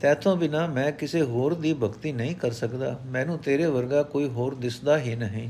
[0.00, 4.54] ਤੈਥੋਂ ਬਿਨਾ ਮੈਂ ਕਿਸੇ ਹੋਰ ਦੀ ਭਗਤੀ ਨਹੀਂ ਕਰ ਸਕਦਾ। ਮੈਨੂੰ ਤੇਰੇ ਵਰਗਾ ਕੋਈ ਹੋਰ
[4.54, 5.48] ਦਿਸਦਾ ਹੀ ਨਹੀਂ।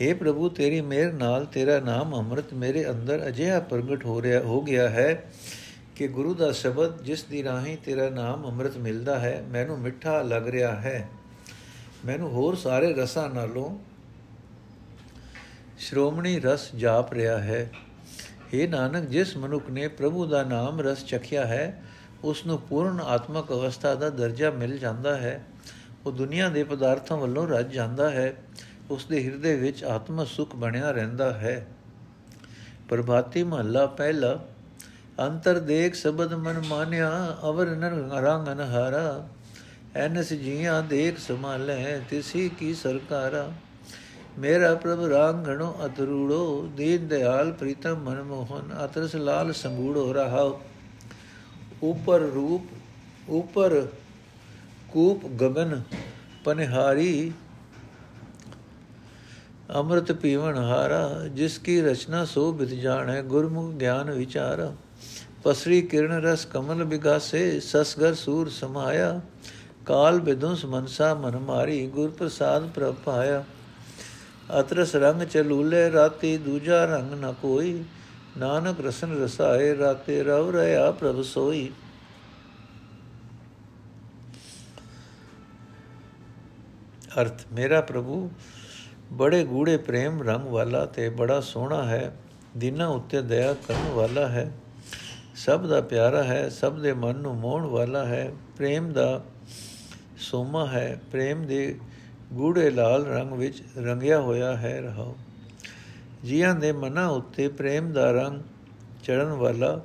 [0.00, 4.62] हे ਪ੍ਰਭੂ, ਤੇਰੀ ਮਿਹਰ ਨਾਲ ਤੇਰਾ ਨਾਮ ਅੰਮ੍ਰਿਤ ਮੇਰੇ ਅੰਦਰ ਅਜਿਹਾ ਪ੍ਰਗਟ ਹੋ ਰਿਹਾ, ਹੋ
[4.62, 5.24] ਗਿਆ ਹੈ
[5.96, 10.48] ਕਿ ਗੁਰੂ ਦਾ ਸ਼ਬਦ, ਜਿਸ ਦੀ ਰਾਹੀਂ ਤੇਰਾ ਨਾਮ ਅੰਮ੍ਰਿਤ ਮਿਲਦਾ ਹੈ, ਮੈਨੂੰ ਮਿੱਠਾ ਲੱਗ
[10.48, 11.08] ਰਿਹਾ ਹੈ।
[12.06, 13.85] ਮੈਨੂੰ ਹੋਰ ਸਾਰੇ ਰਸਾਂ ਨਾਲੋਂ
[15.78, 17.70] ਸ਼੍ਰੋਮਣੀ ਰਸ ਜਾਪ ਰਿਹਾ ਹੈ।
[18.54, 21.82] हे ਨਾਨਕ, ਜਿਸ ਮਨੁੱਖ ਨੇ ਪ੍ਰਭੂ ਦਾ ਨਾਮ ਰਸ ਚਖਿਆ ਹੈ
[22.24, 25.44] ਉਸ ਨੂੰ ਪੂਰਨ ਆਤਮਕ ਅਵਸਥਾ ਦਾ ਦਰਜਾ ਮਿਲ ਜਾਂਦਾ ਹੈ।
[26.06, 28.36] ਉਹ ਦੁਨੀਆ ਦੇ ਪਦਾਰਥਾਂ ਵੱਲੋਂ ਰੱਜ ਜਾਂਦਾ ਹੈ।
[28.90, 31.66] ਉਸ ਦੇ ਹਿਰਦੇ ਵਿੱਚ ਆਤਮ ਸੁਖ ਬਣਿਆ ਰਹਿੰਦਾ ਹੈ।
[32.88, 34.46] ਪ੍ਰਭਾਤੀ ਮਹੱਲਾ ਪਹਿਲਾ।
[35.20, 37.90] ਅੰਤਰ ਦੇਖ ਸਬਦ ਮਨ ਮਾਨਿਆ, ਅਵਰ ਨਰ
[38.22, 39.28] ਰੰਗ ਅਨਹਾਰਾ।
[39.94, 43.52] ਐਨਸ ਜੀਆਂ ਦੇਖ ਸਮਾਲੇ ਤਿਸੀ ਕੀ ਸਰਕਾਰਾ।
[44.38, 50.60] ਮੇਰਾ ਪ੍ਰਭ ਰਾਂਗਣੋ ਅਤਰੂੜੋ ਦੀਨ ਦਿਆਲ ਪ੍ਰੀਤਮ ਮਨਮੋਹਨ, ਅਤਰਸ ਲਾਲ ਸੰਗੂੜੋ ਰਹਾ
[51.82, 52.62] ਉਪਰ ਰੂਪ,
[53.28, 53.86] ਉਪਰ
[54.92, 55.82] ਕੂਪ ਗगन
[56.44, 57.32] ਪਨਹਾਰੀ,
[59.74, 64.72] ਅੰਮ੍ਰਿਤ ਪੀਵਨ ਹਾਰਾ, ਜਿਸ ਕੀ ਰਚਨਾ ਸੋ ਬਿਤ ਜਾਣੈ, ਗੁਰਮੁਖ ਗਿਆਨ ਵਿਚਾਰ।
[65.44, 69.20] ਪਸਰੀ ਕਿਰਨ ਰਸ ਕਮਲ ਬਿਗਾਸੇ, ਸਸਗਰ ਸੂਰ ਸਮਾਇਆ।
[69.86, 73.44] ਕਾਲ ਬਿਦੁਸ ਮਨਸਾ ਮਨ ਮਾਰੀ ਗੁਰ ਪ੍ਰਸਾਦ ਪ੍ਰਭ ਪਾਇਆ।
[74.60, 77.84] ਅਤਰਸ ਰੰਗ ਚਲੂਲੇ ਰਾਤੀ ਦੂਜਾ ਰੰਗ ਨ ਕੋਈ।
[78.38, 81.72] ਨਾਨਕ ਰਸਨ ਰਸਾਏ, ਰਾਤੇ ਰਵ ਰਹਾ ਪ੍ਰਭ ਸੋਈ।
[87.20, 88.30] ਅਰਥ, ਮੇਰਾ ਪ੍ਰਭੂ,
[89.12, 92.16] ਬੜੇ ਗੂੜੇ ਪ੍ਰੇਮ ਰੰਗ ਵਾਲਾ ਤੇ ਬੜਾ ਸੋਹਣਾ ਹੈ।
[92.56, 94.52] ਦਿਨਾਂ ਉੱਤੇ ਦਇਆ ਕਰਨ ਵਾਲਾ ਹੈ।
[95.36, 99.24] ਸਭ ਦਾ ਪਿਆਰਾ ਹੈ, ਸਭ ਦੇ ਮਨ ਨੂੰ ਮੋਹਣ ਵਾਲਾ ਹੈ। ਪ੍ਰੇਮ ਦਾ
[100.18, 101.78] ਸੋਮਾ ਹੈ, ਪ੍ਰੇਮ ਦੇ
[102.32, 105.14] ਗੂੜੇ ਲਾਲ ਰੰਗ ਵਿੱਚ ਰੰਗਿਆ ਹੋਇਆ ਹੈ ਰਹਾਉ।
[106.24, 108.40] ਜੀਆਂ ਦੇ ਮਨਾਂ ਉੱਤੇ ਪ੍ਰੇਮ ਦਾ ਰੰਗ
[109.04, 109.80] ਚੜਨ ਵਾਲਾ,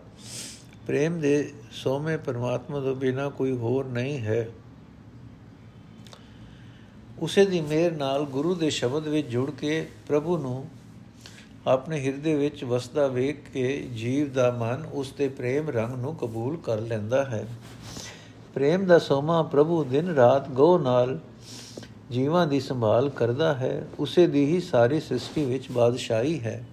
[0.87, 4.49] ਪ੍ਰੇਮ ਦੇ ਸੋਮੇ ਪਰਮਾਤਮਾ ਤੋਂ ਬਿਨਾ ਕੋਈ ਹੋਰ ਨਹੀਂ ਹੈ।
[7.19, 10.69] ਉਸੇ ਦੀ ਮਿਹਰ ਨਾਲ ਗੁਰੂ ਦੇ ਸ਼ਬਦ ਵਿੱਚ ਜੁੜ ਕੇ ਪ੍ਰਭੂ ਨੂੰ
[11.67, 16.57] ਆਪਣੇ ਹਿਰਦੇ ਵਿੱਚ ਵਸਦਾ ਵੇਖ ਕੇ ਜੀਵ ਦਾ ਮਨ ਉਸ ਦੇ ਪ੍ਰੇਮ ਰੰਗ ਨੂੰ ਕਬੂਲ
[16.57, 17.47] ਕਰ ਲੈਂਦਾ ਹੈ।
[18.53, 21.19] ਪ੍ਰੇਮ ਦਾ ਸੋਮਾ ਪ੍ਰਭੂ ਦਿਨ ਰਾਤ ਗੋ ਨਾਲ
[22.11, 26.63] ਜੀਵਾਂ ਦੀ ਸੰਭਾਲ ਕਰਦਾ ਹੈ, ਉਸੇ ਦੀ ਹੀ ਸਾਰੀ ਸ੍ਰਿਸ਼ਟੀ ਵਿੱਚ ਬਾਦਸ਼ਾਹੀ ਹੈ।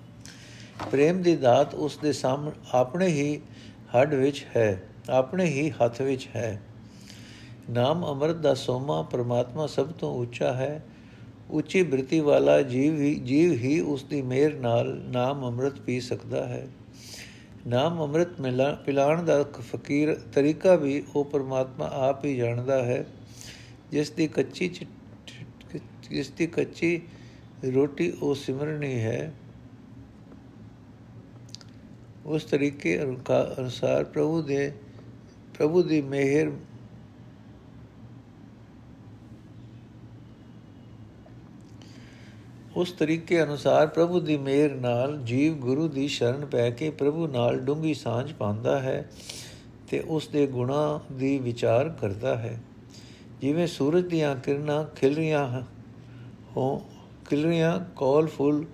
[0.90, 3.40] ਪ੍ਰੇਮ ਦੀ ਦਾਤ ਉਸ ਦੇ ਸਾਹਮਣੇ ਆਪਣੇ ਹੀ
[3.94, 6.60] ਹੱਡ ਵਿੱਚ ਹੈ, ਆਪਣੇ ਹੀ ਹੱਥ ਵਿੱਚ ਹੈ।
[7.70, 10.84] ਨਾਮ ਅੰਮ੍ਰਿਤ ਦਾ ਸੋਮਾ ਪ੍ਰਮਾਤਮਾ ਸਭ ਤੋਂ ਉੱਚਾ ਹੈ।
[11.50, 16.46] ਉੱਚੀ ਬ੍ਰਿਤੀ ਵਾਲਾ ਜੀਵ ਹੀ ਜੀਵ ਹੀ ਉਸ ਦੀ ਮਿਹਰ ਨਾਲ ਨਾਮ ਅੰਮ੍ਰਿਤ ਪੀ ਸਕਦਾ
[16.46, 16.66] ਹੈ।
[17.66, 23.04] ਨਾਮ ਅੰਮ੍ਰਿਤ ਮਿਲਾ ਪਿਲਾਣ ਦਾ ਫਕੀਰ ਤਰੀਕਾ ਵੀ ਉਹ ਪ੍ਰਮਾਤਮਾ ਆਪ ਹੀ ਜਾਣਦਾ ਹੈ,
[23.90, 24.68] ਜਿਸ ਦੀ ਕੱਚੀ
[26.10, 27.00] ਜਿਸ ਦੀ ਕੱਚੀ,
[27.74, 29.32] ਰੋਟੀ ਉਹ ਸਿਮਰਨੀ ਹੈ।
[32.26, 34.72] ਉਸ ਤਰੀਕੇ ਅਨੁਸਾਰ ਪ੍ਰਭੂ ਦੇ,
[35.58, 36.52] ਪ੍ਰਭੂ ਦੀ ਮਿਹਰ
[42.76, 47.58] ਉਸ ਤਰੀਕੇ ਅਨੁਸਾਰ ਪ੍ਰਭੂ ਦੀ ਮਿਹਰ ਨਾਲ ਜੀਵ ਗੁਰੂ ਦੀ ਸ਼ਰਨ ਪੈ ਕੇ ਪ੍ਰਭੂ ਨਾਲ
[47.60, 49.10] ਡੂੰਗੀ ਸਾਂਝ ਪਾਉਂਦਾ ਹੈ
[49.88, 52.60] ਤੇ ਉਸ ਦੇ ਗੁਣਾ ਦੀ ਵਿਚਾਰ ਕਰਦਾ ਹੈ।
[53.40, 55.77] ਜਿਵੇਂ ਸੂਰਜ ਦੀਆਂ ਕਿਰਨਾਂ ਖਿਲ ਰਹੀਆਂ
[56.58, 56.86] ਹੋ
[57.28, 58.64] ਖਿਲ ਰਹੀਆਂ ਕੋਲ ਫੁੱਲ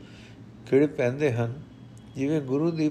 [0.69, 1.53] ਖਿੜ ਪੈਂਦੇ ਹਨ,
[2.15, 2.91] ਜਿਵੇਂ ਗੁਰੂ ਦੀ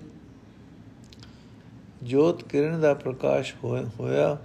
[2.03, 3.53] ਜੋਤ ਕਿਰਨ ਦਾ ਪ੍ਰਕਾਸ਼
[3.99, 4.37] ਹੋਇਆ।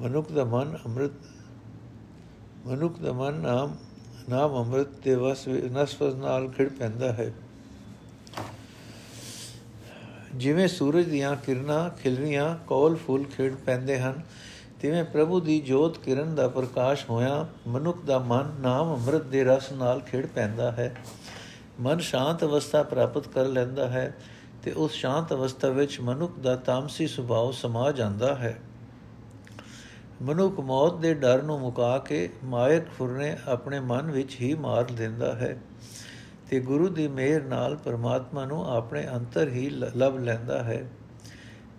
[0.00, 1.12] ਮਨੁੱਖ ਦਾ ਮਨ ਅੰਮ੍ਰਿਤ,
[2.66, 3.76] ਮਨੁੱਖ ਦਾ ਮਨ ਨਾਮ
[4.28, 7.32] ਨਾਮ ਅੰਮ੍ਰਿਤ ਦੇ ਵਸ ਨਸਵਸ ਨਾਲ ਖਿੜ ਪੈਂਦਾ ਹੈ।
[10.34, 14.22] ਜਿਵੇਂ ਸੂਰਜ ਦੀਆਂ ਕਿਰਨਾਂ ਖਿਲਰੀਆਂ ਕੋਲ ਫੁੱਲ ਖਿੜ ਪੈਂਦੇ ਹਨ
[14.82, 19.72] ਤਿਵੇਂ ਪ੍ਰਭੂ ਦੀ ਜੋਤ ਕਿਰਨ ਦਾ ਪ੍ਰਕਾਸ਼ ਹੋਇਆ, ਮਨੁੱਖ ਦਾ ਮਨ ਨਾਮ ਅੰਮ੍ਰਿਤ ਦੇ ਰਸ
[19.72, 20.96] ਨਾਲ ਖਿੜ ਪੈਂਦਾ ਹੈ।
[21.80, 24.14] ਮਨ ਸ਼ਾਂਤ ਅਵਸਥਾ ਪ੍ਰਾਪਤ ਕਰ ਲੈਂਦਾ ਹੈ
[24.62, 28.58] ਤੇ ਉਸ ਸ਼ਾਂਤ ਅਵਸਥਾ ਵਿੱਚ ਮਨੁੱਖ ਦਾ ਤਾਮਸੀ ਸੁਭਾਅ ਸਮਾ ਜਾਂਦਾ ਹੈ।
[30.22, 35.34] ਮਨੁੱਖ ਮੌਤ ਦੇ ਡਰ ਨੂੰ ਮੁਕਾ ਕੇ ਮਾਇਕ ਫੁਰਨੇ ਆਪਣੇ ਮਨ ਵਿੱਚ ਹੀ ਮਾਰ ਦਿੰਦਾ
[35.34, 35.58] ਹੈ
[36.50, 40.88] ਤੇ ਗੁਰੂ ਦੀ ਮਿਹਰ ਨਾਲ ਪਰਮਾਤਮਾ ਨੂੰ ਆਪਣੇ ਅੰਤਰ ਹੀ ਲਭ ਲੈਂਦਾ ਹੈ।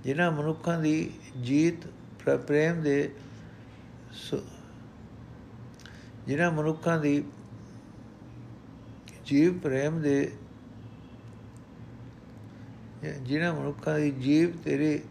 [0.04, 1.12] ਜਿਨ੍ਹਾਂ ਮਨੁੱਖਾਂ ਦੀ
[1.42, 1.76] ਜੀਤ
[2.30, 3.10] ਪ੍ਰੇਮ ਦੇ
[6.28, 7.24] ਜਿਨ੍ਹਾਂ ਮਨੁੱਖਾਂ ਦੀ
[9.26, 10.32] ਜੀਵ ਪ੍ਰੇਮ ਦੇ
[13.22, 15.02] ਜਿਨ੍ਹਾਂ ਮਨੁੱਖਾਂ ਦੀ ਜੀਵ ਤੇਰੇ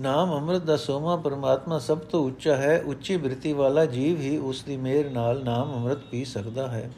[0.00, 4.62] ਨਾਮ ਅੰਮ੍ਰਿਤ ਦਾ ਸੋਮਾ ਪਰਮਾਤਮਾ ਸਭ ਤੋਂ ਉੱਚਾ ਹੈ, ਉੱਚੀ ਬ੍ਰਿਤੀ ਵਾਲਾ ਜੀਵ ਹੀ ਉਸ
[4.62, 6.90] ਦੀ ਮਿਹਰ ਨਾਲ ਨਾਮ ਅੰਮ੍ਰਿਤ ਪੀ ਸਕਦਾ ਹੈ।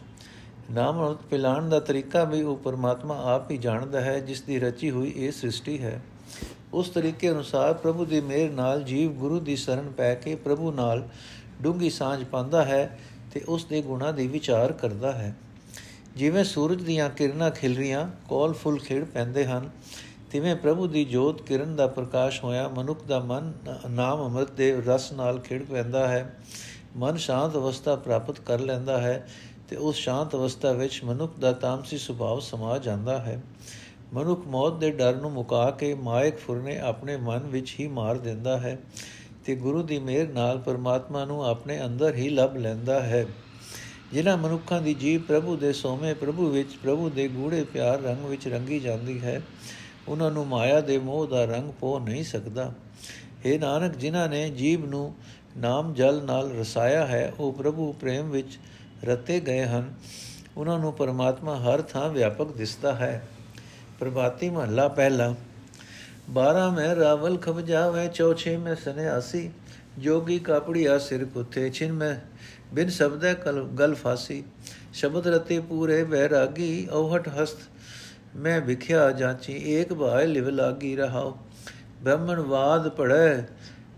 [0.70, 4.90] ਨਾਮ ਅੰਮ੍ਰਿਤ ਪਿਲਾਣ ਦਾ ਤਰੀਕਾ ਵੀ ਉਹ ਪਰਮਾਤਮਾ ਆਪ ਹੀ ਜਾਣਦਾ ਹੈ, ਜਿਸ ਦੀ ਰਚੀ
[4.90, 6.02] ਹੋਈ ਇਹ ਸ੍ਰਿਸ਼ਟੀ ਹੈ।
[6.72, 11.08] ਉਸ ਤਰੀਕੇ ਅਨੁਸਾਰ ਪ੍ਰਭੂ ਦੀ ਮਿਹਰ ਨਾਲ ਜੀਵ ਗੁਰੂ ਦੀ ਸ਼ਰਨ ਪੈ ਕੇ ਪ੍ਰਭੂ ਨਾਲ
[11.62, 12.98] ਡੂੰਗੀ ਸਾਂਝ ਪਾਉਂਦਾ ਹੈ
[13.32, 15.36] ਤੇ ਉਸ ਦੇ ਗੁਣਾਂ ਦੀ ਵਿਚਾਰ ਕਰਦਾ ਹੈ।
[16.16, 19.70] ਜਿਵੇਂ ਸੂਰਜ ਦੀਆਂ ਕਿਰਨਾਂ ਖਿਲ ਰਹੀਆਂ ਕੋਲ ਫੁੱਲ ਖਿੜ ਪੈਂਦੇ ਹਨ
[20.32, 22.68] ਤਿਵੇਂ ਪ੍ਰਭੂ ਦੀ ਜੋਤ ਕਿਰਨ ਦਾ ਪ੍ਰਕਾਸ਼ ਹੋਇਆ?
[22.68, 23.52] ਮਨੁੱਖ ਦਾ ਮਨ,
[23.90, 26.36] ਨਾਮ ਅੰਮ੍ਰਿਤ ਦੇ ਰਸ ਨਾਲ ਖਿੜ ਪੈਂਦਾ ਹੈ।
[26.96, 29.28] ਮਨ ਸ਼ਾਂਤ ਅਵਸਥਾ ਪ੍ਰਾਪਤ ਕਰ ਲੈਂਦਾ ਹੈ
[29.68, 33.42] ਤੇ ਉਸ ਸ਼ਾਂਤ ਅਵਸਥਾ ਵਿੱਚ ਮਨੁੱਖ ਦਾ ਤਾਮਸੀ ਸੁਭਾਅ ਸਮਾ ਜਾਂਦਾ ਹੈ।
[34.12, 38.58] ਮਨੁੱਖ ਮੌਤ ਦੇ ਡਰ ਨੂੰ ਮੁਕਾ ਕੇ ਮਾਇਕ ਫੁਰਨੇ ਆਪਣੇ ਮਨ ਵਿੱਚ ਹੀ ਮਾਰ ਦਿੰਦਾ
[38.58, 38.78] ਹੈ
[39.44, 43.26] ਤੇ ਗੁਰੂ ਦੀ ਮਿਹਰ ਨਾਲ ਪਰਮਾਤਮਾ ਨੂੰ ਆਪਣੇ ਅੰਦਰ ਹੀ ਲੱਭ ਲੈਂਦਾ ਹੈ।
[44.12, 48.48] ਜਿਨ੍ਹਾਂ ਮਨੁੱਖਾਂ ਦੀ ਜੀਵ ਪ੍ਰਭੂ ਦੇ ਸੋਮੇ ਪ੍ਰਭੂ ਵਿੱਚ, ਪ੍ਰਭੂ ਦੇ ਗੂੜੇ ਪਿਆਰ ਰੰਗ ਵਿੱਚ
[48.48, 49.42] ਰੰਗੀ ਜਾਂਦੀ ਹੈ
[50.08, 52.72] ਉਹਨਾਂ ਨੂੰ ਮਾਇਆ ਦੇ ਮੋਹ ਦਾ ਰੰਗ ਪੋ ਨਹੀਂ ਸਕਦਾ।
[53.44, 55.14] ਇਹ ਨਾਨਕ, ਜਿਨ੍ਹਾਂ ਨੇ ਜੀਵ ਨੂੰ
[55.56, 58.58] ਨਾਮ ਜਲ ਨਾਲ ਰਸਾਇਆ ਹੈ, ਉਹ ਪ੍ਰਭੂ ਪ੍ਰੇਮ ਵਿੱਚ
[59.04, 59.94] ਰਤੇ ਗਏ ਹਨ।
[60.56, 63.28] ਉਹਨਾਂ ਨੂੰ ਪਰਮਾਤਮਾ ਹਰ ਥਾਂ ਵਿਆਪਕ ਦਿਸਦਾ ਹੈ।
[63.98, 65.34] ਪ੍ਰਭਾਤੀ ਮਹੱਲਾ ਪਹਿਲਾ।
[66.30, 69.50] 12 ਮੈਂ ਰਾਵਲ ਖਬ ਜਾਵੇ ਚੌਥੇ ਮੈਂ ਸਨਿਆਸੀ,
[69.98, 72.16] ਜੋਗੀ ਕਾਪੜੀਆ ਸਿਰ ਕੁੱਥੇ ਛਿਨ ਮੈਂ
[72.74, 74.44] ਬਿਨ ਸ਼ਬਦੈ ਕਲ, ਗਲ ਫਾਸੀ।
[74.94, 77.58] ਸ਼ਬਦ ਰਤੇ ਪੂਰੇ ਬਹਿਰਾਗੀ ਔਹਟ ਹਸਤ
[78.32, 81.36] ਮੈਂ ਵਿਖਿਆ ਜਾਂਚੀ ਏਕ ਭਾਇ ਲਿਵ ਲਾਗੀ ਰਹਾਉ
[82.02, 83.44] ਬ੍ਰਹਮਣ ਬਾਦ ਪੜੈ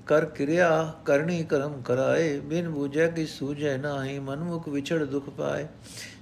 [0.07, 5.67] ਕਰ ਕਿਰਿਆ ਕਰਨੀ ਕਰਮ ਕਰਾਏ ਬਿਨ ਬੂਝੈ ਕਿ ਸੂਝੈ ਨਾਹੀ ਮਨਮੁਖ ਵਿਛੜ ਦੁਖ ਪਾਏ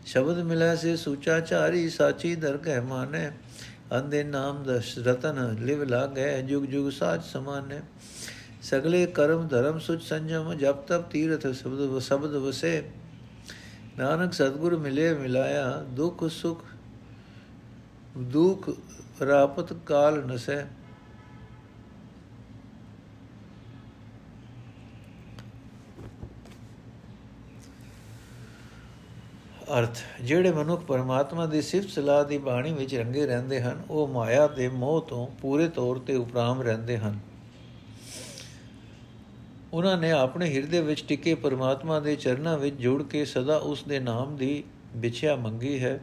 [0.07, 3.31] ਸ਼ਬਦ ਮਿਲੈ ਸੇ ਸੂਚਾ ਚਾਰੀ ਸਾਚੀ ਦਰ ਕਹਿ ਮਾਨੇ
[3.99, 7.81] ਅੰਦੇ ਨਾਮ ਦਸ਼ ਰਤਨ ਲਿਵ ਲਾਗੈ ਜੁਗ ਜੁਗ ਸਾਚ ਸਮਾਨੇ
[8.63, 12.83] ਸਗਲੇ ਕਰਮ ਧਰਮ ਸੁਚ ਸੰਜਮ ਜਪ ਤਪ ਤੀਰਥ ਸ਼ਬਦ ਸ਼ਬਦ ਵਸੇ
[13.99, 16.63] ਨਾਨਕ ਸਤਗੁਰ ਮਿਲੇ ਮਿਲਾਇਆ ਦੁਖ ਸੁਖ
[18.19, 18.71] ਦੁਖ
[19.23, 20.67] ਰਾਪਤ ਕਾਲ ਨਸੈ।
[29.79, 34.47] ਅਰਥ, ਜਿਹੜੇ ਮਨੁੱਖ ਪਰਮਾਤਮਾ ਦੀ ਸਿਫਤ ਸਲਾਹ ਦੀ ਬਾਣੀ ਵਿੱਚ ਰੰਗੇ ਰਹਿੰਦੇ ਹਨ, ਉਹ ਮਾਇਆ
[34.47, 37.19] ਦੇ ਮੋਹ ਤੋਂ ਪੂਰੇ ਤੌਰ ਤੇ ਉਪਰਾਮ ਰਹਿੰਦੇ ਹਨ।
[39.73, 44.01] ਉਹਨਾਂ ਨੇ ਆਪਣੇ ਹਿਰਦੇ ਵਿੱਚ ਟਿਕੇ ਪਰਮਾਤਮਾ ਦੇ ਚਰਨਾਂ ਵਿੱਚ ਜੁੜ ਕੇ ਸਦਾ ਉਸ ਦੇ
[44.01, 44.65] ਨਾਮ ਦੀ
[44.97, 46.01] ਵਿਛਿਆ ਮੰਗੀ ਹੈ।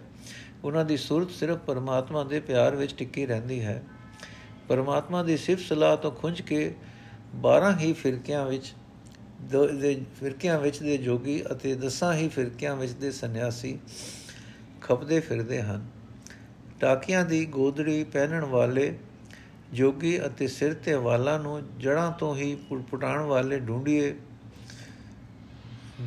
[0.63, 3.81] ਉਹਨਾਂ ਦੀ ਸੁਰਤ ਸਿਰਫ ਪਰਮਾਤਮਾ ਦੇ ਪਿਆਰ ਵਿੱਚ ਟਿੱਕੀ ਰਹਿੰਦੀ ਹੈ।
[4.67, 6.75] ਪਰਮਾਤਮਾ ਦੀ ਸਿਫਤ ਸਲਾਹ ਤੋਂ ਖੁੰਝ ਕੇ
[7.35, 8.73] 12 ਹੀ ਫਿਰਕਿਆਂ ਵਿੱਚ
[9.73, 13.77] ਦੇ ਫਿਰਕਿਆਂ ਵਿੱਚ ਦੇ ਜੋਗੀ ਅਤੇ ਦਸਾਂ ਹੀ ਫਿਰਕਿਆਂ ਵਿੱਚ ਦੇ ਸੰਨਿਆਸੀ
[14.81, 15.87] ਖਪਦੇ ਫਿਰਦੇ ਹਨ।
[16.79, 18.97] ਟਾਕੀਆਂ ਦੀ ਗੋਦੜੀ ਪਹਿਨਣ ਵਾਲੇ
[19.73, 22.55] ਜੋਗੀ ਅਤੇ ਸਿਰ ਤੇ ਵਾਲਾਂ ਨੂੰ ਜੜਾਂ ਤੋਂ ਹੀ
[22.89, 24.13] ਪੁਟਾਣ ਵਾਲੇ ਢੂੰਡੀਏ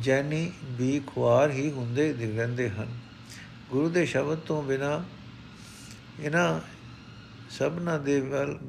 [0.01, 2.87] ਜੈਨੀ ਵੀ ਖੁਆਰ ਹੀ ਹੁੰਦੇ ਰਹਿੰਦੇ ਹਨ।
[3.73, 5.03] ਗੁਰੂ ਦੇ ਸ਼ਬਦ ਤੋਂ ਬਿਨਾ
[6.19, 6.61] ਇਹਨਾਂ
[7.49, 8.21] ਸਭਨਾ ਦੇ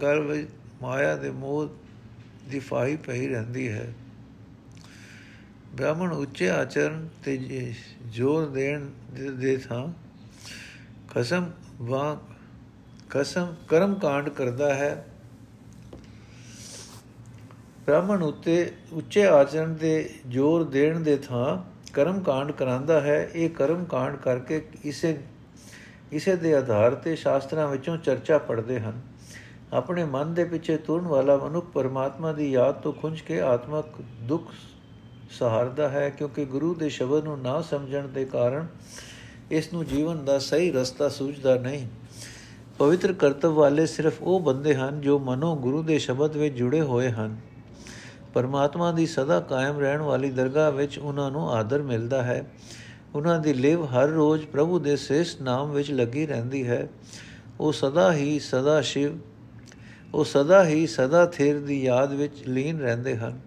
[0.02, 0.48] ਗਲ ਵਿੱਚ
[0.82, 1.68] ਮਾਇਆ ਦੇ ਮੋਹ
[2.48, 3.94] ਦੀ ਫਾਈ ਪਈ ਰਹਿੰਦੀ ਹੈ।
[5.74, 7.74] ਬ੍ਰਾਹਮਣ ਉੱਚੇ ਆਚਰਨ ਤੇ
[8.06, 8.88] ਜੋਰ ਦੇਣ
[9.38, 9.88] ਦੇ ਥਾਂ
[11.14, 11.50] ਕਸਮ
[11.82, 12.20] ਵਾ
[13.10, 15.06] ਕਸਮ ਕਰਮ ਕਾਂਡ ਕਰਦਾ ਹੈ।
[17.86, 23.84] ਬ੍ਰਾਹਮਣ ਉਤੇ ਉੱਚੇ ਆਚਰਨ ਦੇ ਜੋਰ ਦੇਣ ਦੇ ਥਾਂ ਕਰਮ ਕਾਂਡ ਕਰਾਂਦਾ ਹੈ, ਇਹ ਕਰਮ
[23.84, 25.18] ਕਾਂਡ ਕਰਕੇ ਇਸੇ
[26.12, 29.00] ਇਸੇ ਦੇ ਆਧਾਰ ਤੇ ਸ਼ਾਸਤਰਾਂ ਵਿੱਚੋਂ ਚਰਚਾ ਪੜਦੇ ਹਨ।
[29.72, 34.52] ਆਪਣੇ ਮਨ ਦੇ ਪਿੱਛੇ ਤੁਰਨ ਵਾਲਾ ਮਨੁੱਖ ਪਰਮਾਤਮਾ ਦੀ ਯਾਦ ਤੋਂ ਖੁੰਝ ਕੇ ਆਤਮਕ ਦੁੱਖ
[35.30, 38.66] ਸਹਾਰਦਾ ਹੈ, ਕਿਉਂਕਿ ਗੁਰੂ ਦੇ ਸ਼ਬਦ ਨੂੰ ਨਾ ਸਮਝਣ ਦੇ ਕਾਰਨ
[39.50, 41.86] ਇਸ ਨੂੰ ਜੀਵਨ ਦਾ ਸਹੀ ਰਸਤਾ ਸੂਝਦਾ ਨਹੀਂ।
[42.78, 47.10] ਪਵਿੱਤਰ ਕਰਤਵ ਵਾਲੇ ਸਿਰਫ ਉਹ ਬੰਦੇ ਹਨ ਜੋ ਮਨੋ ਗੁਰੂ ਦੇ ਸ਼ਬਦ ਵਿੱਚ ਜੁੜੇ ਹੋਏ
[47.10, 47.36] ਹਨ।
[48.34, 52.46] ਪਰਮਾਤਮਾ ਦੀ ਸਦਾ ਕਾਇਮ ਰਹਿਣ ਵਾਲੀ ਦਰਗਾਹ ਵਿੱਚ ਉਹਨਾਂ ਨੂੰ ਆਦਰ ਮਿਲਦਾ ਹੈ।
[53.14, 56.88] ਉਹਨਾਂ ਦੀ ਲਿਵ ਹਰ ਰੋਜ਼ ਪ੍ਰਭੂ ਦੇ ਸ੍ਰੇਸ਼ਟ ਨਾਮ ਵਿੱਚ ਲੱਗੀ ਰਹਿੰਦੀ ਹੈ।
[57.60, 59.18] ਉਹ ਸਦਾ ਹੀ ਸਦਾ ਸ਼ਿਵ,
[60.14, 63.40] ਉਹ ਸਦਾ ਹੀ ਸਦਾ ਥੇਰ ਦੀ ਯਾਦ ਵਿੱਚ ਲੀਨ ਰਹਿੰਦੇ ਹਨ।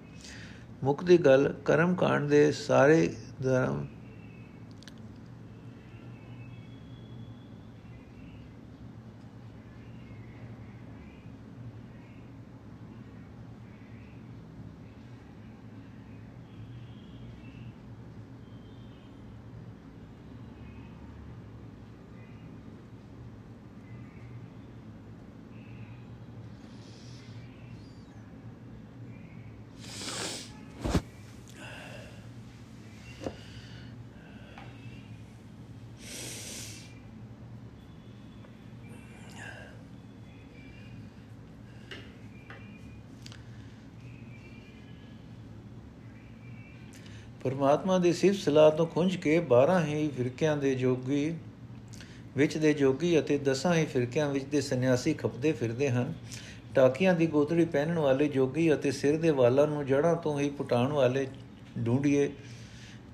[0.83, 3.85] ਮੁਕਤੀ ਗੱਲ ਕਰਮ ਕਾਂਡ ਦੇ ਸਾਰੇ ਧਰਮ
[47.47, 51.35] ਪਰਮਾਤਮਾ ਦੀ ਸਿਫਤ ਸਲਾਹ ਤੋਂ ਖੁੰਝ ਕੇ 12 ਹੀ ਫਿਰਕਿਆਂ ਦੇ ਜੋਗੀ,
[52.37, 56.13] ਵਿੱਚ ਦੇ ਜੋਗੀ ਅਤੇ ਦਸਾਂ ਹੀ ਫਿਰਕਿਆਂ ਵਿੱਚ ਦੇ ਸੰਨਿਆਸੀ ਖਪਦੇ ਫਿਰਦੇ ਹਨ।
[56.75, 60.91] ਟਾਕੀਆਂ ਦੀ ਗੋਤੜੀ ਪਹਿਨਣ ਵਾਲੇ ਜੋਗੀ ਅਤੇ ਸਿਰ ਦੇ ਵਾਲਾਂ ਨੂੰ ਜੜਾਂ ਤੋਂ ਹੀ ਪੁਟਾਉਣ
[60.91, 61.27] ਵਾਲੇ
[61.85, 62.29] ਢੂੰਡੀਏ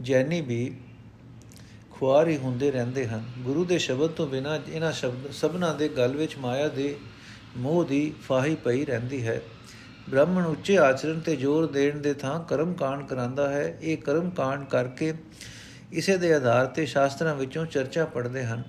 [0.02, 0.76] ਜੈਨੀ ਵੀ
[1.92, 6.18] ਖੁਆਰ ਹੀ ਹੁੰਦੇ ਰਹਿੰਦੇ ਹਨ। ਗੁਰੂ ਦੇ ਸ਼ਬਦ ਤੋਂ ਬਿਨਾ ਇਹਨਾਂ ਸ਼ਬਦ, ਸਭਨਾ ਦੇ ਗਲ
[6.18, 6.96] ਵਿੱਚ ਮਾਇਆ ਦੇ
[7.58, 9.42] ਮੋਹ ਦੀ ਫਾਹੀ ਪਈ ਰਹਿੰਦੀ ਹੈ।
[10.10, 14.66] ਬ੍ਰਾਹਮਣ ਉੱਚੇ ਆਚਰਣ ਤੇ ਜ਼ੋਰ ਦੇਣ ਦੇ ਥਾਂ ਕਰਮ ਕਾਂਡ ਕਰਾਂਦਾ ਹੈ। ਇਹ ਕਰਮ ਕਾਂਡ
[14.66, 15.14] ਕਰਕੇ
[15.92, 18.64] ਇਸੇ ਦੇ ਆਧਾਰ ਤੇ ਸ਼ਾਸਤਰਾਂ ਵਿੱਚੋਂ ਚਰਚਾ ਪੜਦੇ ਹਨ।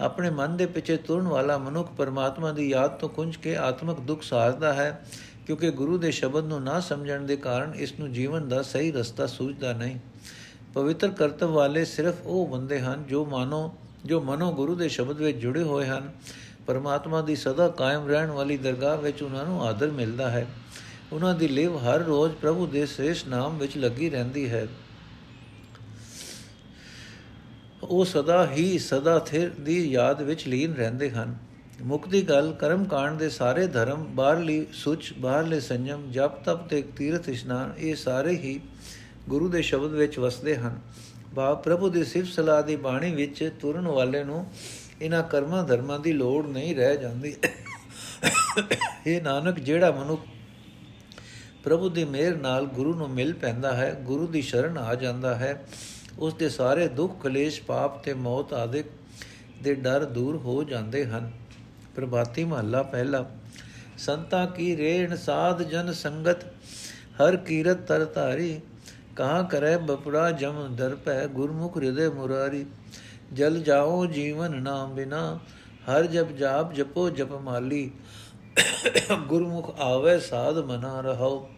[0.00, 4.22] ਆਪਣੇ ਮਨ ਦੇ ਪਿੱਛੇ ਤੁਰਨ ਵਾਲਾ ਮਨੁੱਖ ਪਰਮਾਤਮਾ ਦੀ ਯਾਦ ਤੋਂ ਕੁੰਝ ਕੇ ਆਤਮਿਕ ਦੁੱਖ
[4.22, 5.06] ਸਾਰਦਾ ਹੈ,
[5.46, 9.26] ਕਿਉਂਕਿ ਗੁਰੂ ਦੇ ਸ਼ਬਦ ਨੂੰ ਨਾ ਸਮਝਣ ਦੇ ਕਾਰਨ ਇਸ ਨੂੰ ਜੀਵਨ ਦਾ ਸਹੀ ਰਸਤਾ
[9.26, 9.98] ਸੂਝਦਾ ਨਹੀਂ।
[10.74, 15.38] ਪਵਿੱਤਰ ਕਰਤਵ ਵਾਲੇ ਸਿਰਫ ਉਹ ਬੰਦੇ ਹਨ ਜੋ ਮਾਨੋ, ਜੋ ਮਨੋ ਗੁਰੂ ਦੇ ਸ਼ਬਦ ਵਿੱਚ
[15.38, 16.10] ਜੁੜੇ ਹੋਏ ਹਨ।
[16.66, 20.46] ਪਰਮਾਤਮਾ ਦੀ ਸਦਾ ਕਾਇਮ ਰਹਿਣ ਵਾਲੀ ਦਰਗਾਹ ਵਿੱਚ ਉਹਨਾਂ ਨੂੰ ਆਦਰ ਮਿਲਦਾ ਹੈ।
[21.12, 24.66] ਉਹਨਾਂ ਦੀ ਲਿਵ ਹਰ ਰੋਜ਼ ਪ੍ਰਭੂ ਦੇ ਸ੍ਰੇਸ਼ ਨਾਮ ਵਿੱਚ ਲੱਗੀ ਰਹਿੰਦੀ ਹੈ।
[27.82, 31.36] ਉਹ ਸਦਾ ਹੀ ਸਦਾ ਥਿਰ ਦੀ ਯਾਦ ਵਿੱਚ ਲੀਨ ਰਹਿੰਦੇ ਹਨ।
[31.82, 37.28] ਮੁਕਤੀ ਗੱਲ ਕਰਮ ਕਾਂਡ ਦੇ ਸਾਰੇ ਧਰਮ, ਬਾਹਰਲੀ ਸੁਚ, ਬਾਹਰਲੇ ਸੰਜਮ, ਜਪ, ਤਪ ਤੇ ਤੀਰਥ,
[37.28, 38.60] ਇਸ਼ਨਾਨ ਇਹ ਸਾਰੇ ਹੀ
[39.28, 40.80] ਗੁਰੂ ਦੇ ਸ਼ਬਦ ਵਿੱਚ ਵਸਦੇ ਹਨ।
[41.34, 44.46] ਬਾ ਪ੍ਰਭੂ ਦੀ ਸਿਫਤ ਸਲਾਹ ਦੀ ਬਾਣੀ ਵਿੱਚ ਤੁਰਨ ਵਾਲੇ ਨੂੰ
[45.02, 47.34] ਇਹਨਾਂ ਕਰਮਾਂ ਧਰਮਾਂ ਦੀ ਲੋੜ ਨਹੀਂ ਰਹਿ ਜਾਂਦੀ।
[49.06, 50.26] ਇਹ ਨਾਨਕ ਜਿਹੜਾ ਮਨੁੱਖ
[51.64, 55.64] ਪ੍ਰਭੂ ਦੀ ਮਿਹਰ ਨਾਲ ਗੁਰੂ ਨੂੰ ਮਿਲ ਪੈਂਦਾ ਹੈ, ਗੁਰੂ ਦੀ ਸ਼ਰਨ ਆ ਜਾਂਦਾ ਹੈ
[56.18, 58.86] ਉਸ ਦੇ ਸਾਰੇ ਦੁੱਖ, ਕਲੇਸ਼, ਪਾਪ ਤੇ ਮੌਤ ਆਦਿਕ
[59.62, 61.30] ਦੇ ਡਰ ਦੂਰ ਹੋ ਜਾਂਦੇ ਹਨ।
[61.94, 63.24] ਪ੍ਰਭਾਤੀ ਮਹੱਲਾ ਪਹਿਲਾ,
[63.98, 66.44] ਸੰਤਾ ਕੀ ਰੇਣ ਸਾਧ ਜਨ ਸੰਗਤ,
[67.20, 68.60] ਹਰ ਕੀਰਤ ਤਰ ਧਾਰੀ,
[69.16, 72.64] ਕਹਾ ਕਰੇ ਬਪੜਾ ਜਮ ਦਰਪੈ ਗੁਰਮੁਖ ਹਿਰਦੇ ਮੁਰਾਰੀ
[73.34, 75.38] ਜਲ ਜਾਓ ਜੀਵਨ ਨਾਮ ਬਿਨਾ,
[75.88, 77.90] ਹਰ ਜਪ ਜਾਪ ਜਪੋ ਜਪ ਮਾਲੀ।
[79.28, 81.48] ਗੁਰਮੁਖ ਆਵੇ ਸਾਧ ਮਨਾ ਰਹੋ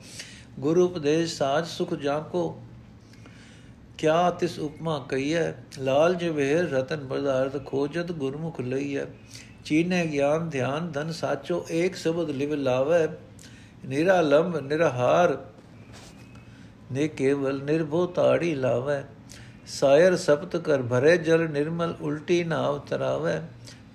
[0.61, 2.63] ਗੁਰੂ ਉਪਦੇਸ਼ ਸਾਜ ਸੁਖ ਜਾਕੋ
[3.99, 9.05] ਕਿਆ ਤਿਸ ਉਪਮਾ ਕਹੀਐ, ਲਾਲ ਜਵੇਰ ਰਤਨ ਪਦਾਰਥ ਖੋਜਤ ਗੁਰਮੁਖ ਲਈਐ।
[9.65, 13.09] ਚੀਨੇ ਗਿਆਨ ਧਿਆਨ ਧਨ ਸਾਚੋ, ਏਕ ਸ਼ਬਦ ਲਿਵ ਲਾਵੇ।
[13.87, 15.37] ਨਿਰਾਲੰਬ ਨਿਰਹਾਰ,
[16.93, 19.03] ਨੇ ਕੇਵਲ ਨਿਰਭੋ ਤਾੜੀ ਲਾਵੇ।
[19.69, 23.41] ਸਾਇਰ ਸਪਤ ਕਰ ਭਰੇ ਜਲ ਨਿਰਮਲ ਉਲਟੀ ਨਾਵ ਤਰਾਵੇ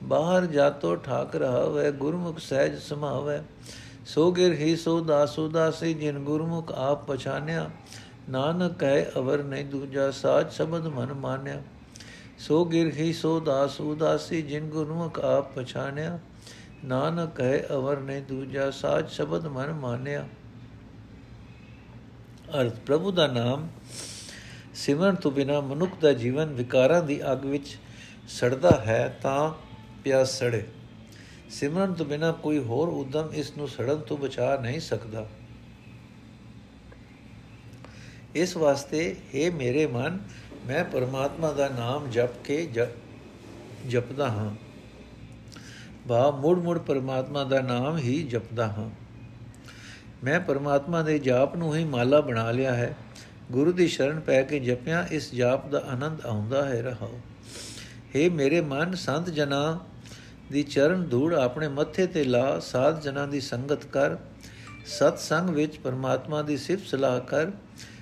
[0.03, 3.39] ਬਾਹਰ ਜਾਤੋ ਠਾਕ ਰਹਾਵੇ ਗੁਰਮੁਖ ਸਹਿਜ ਸਮਾਵੇ
[4.05, 7.69] ਸੋ ਗਿਰ ਹੀ ਸੋ ਦਾਸ ਉਦਾਸੀ ਜਿਨ ਗੁਰਮੁਖ ਆਪ ਪਛਾਨਿਆ
[8.29, 11.61] ਨਾਨਕ ਕਹੇ ਅਵਰ ਨਹੀਂ ਦੂਜਾ ਸਾਚ ਸ਼ਬਦ ਮਨ ਮਾਨਿਆ
[12.39, 16.19] ਸੋ ਗਿਰ ਹੀ ਸੋ ਦਾਸ ਉਦਾਸੀ ਜਿਨ ਗੁਰਮੁਖ ਆਪ ਪਛਾਨਿਆ
[16.85, 20.27] ਨਾਨਕ ਕਹੇ ਅਵਰ ਨਹੀਂ ਦੂਜਾ ਸਾਚ ਸ਼ਬਦ ਮਨ ਮਾਨਿਆ
[22.51, 23.67] ਅਰਥ ਪ੍ਰਭੂ ਦਾ ਨਾਮ
[24.81, 27.77] ਸਿਮਰਨ ਤੋਂ ਬਿਨਾ ਮਨੁੱਖ ਦਾ ਜੀਵਨ ਵਿਕਾਰਾਂ ਦੀ ਅੱਗ ਵਿੱਚ
[28.27, 29.53] ਸੜਦਾ ਹੈ ਤਾਂ
[30.03, 30.67] ਪਿਆਸ ਸੜੇ।
[31.49, 35.29] ਸਿਮਰਨ ਤੋਂ ਬਿਨਾ ਕੋਈ ਹੋਰ ਉਦਮ ਇਸ ਨੂੰ ਸੜਨ ਤੋਂ ਬਚਾ ਨਹੀਂ ਸਕਦਾ।
[38.35, 40.19] ਇਸ ਵਾਸਤੇ हे ਮੇਰੇ ਮਨ,
[40.65, 42.65] ਮੈਂ ਪਰਮਾਤਮਾ ਦਾ ਨਾਮ ਜਪ ਕੇ
[43.87, 44.55] ਜਪਦਾ ਹਾਂ।
[46.07, 48.89] ਬਾ, ਮੁੜ ਮੁੜ ਪਰਮਾਤਮਾ ਦਾ ਨਾਮ ਹੀ ਜਪਦਾ ਹਾਂ।
[50.23, 52.95] ਮੈਂ ਪਰਮਾਤਮਾ ਦੇ ਜਾਪ ਨੂੰ ਹੀ ਮਾਲਾ ਬਣਾ ਲਿਆ ਹੈ।
[53.51, 57.19] ਗੁਰੂ ਦੀ ਸ਼ਰਨ ਪੈ ਕੇ ਜਪਿਆ, ਇਸ ਜਾਪ ਦਾ ਆਨੰਦ ਆਉਂਦਾ ਹੈ, ਰਹਾਓ।
[58.15, 59.79] हे ਮੇਰੇ ਮਨ, ਸੰਤ ਜਨਾ
[60.51, 64.17] ਦੀ ਚਰਨ ਧੂੜ ਆਪਣੇ ਮੱਥੇ ਤੇ ਲਾ, ਸਾਧ ਜਨਾਂ ਦੀ ਸੰਗਤ ਕਰ
[64.87, 67.51] ਸਤ ਸੰਗ ਵਿੱਚ ਪਰਮਾਤਮਾ ਦੀ ਸਿਫਤ ਸਲਾਹ ਕਰ,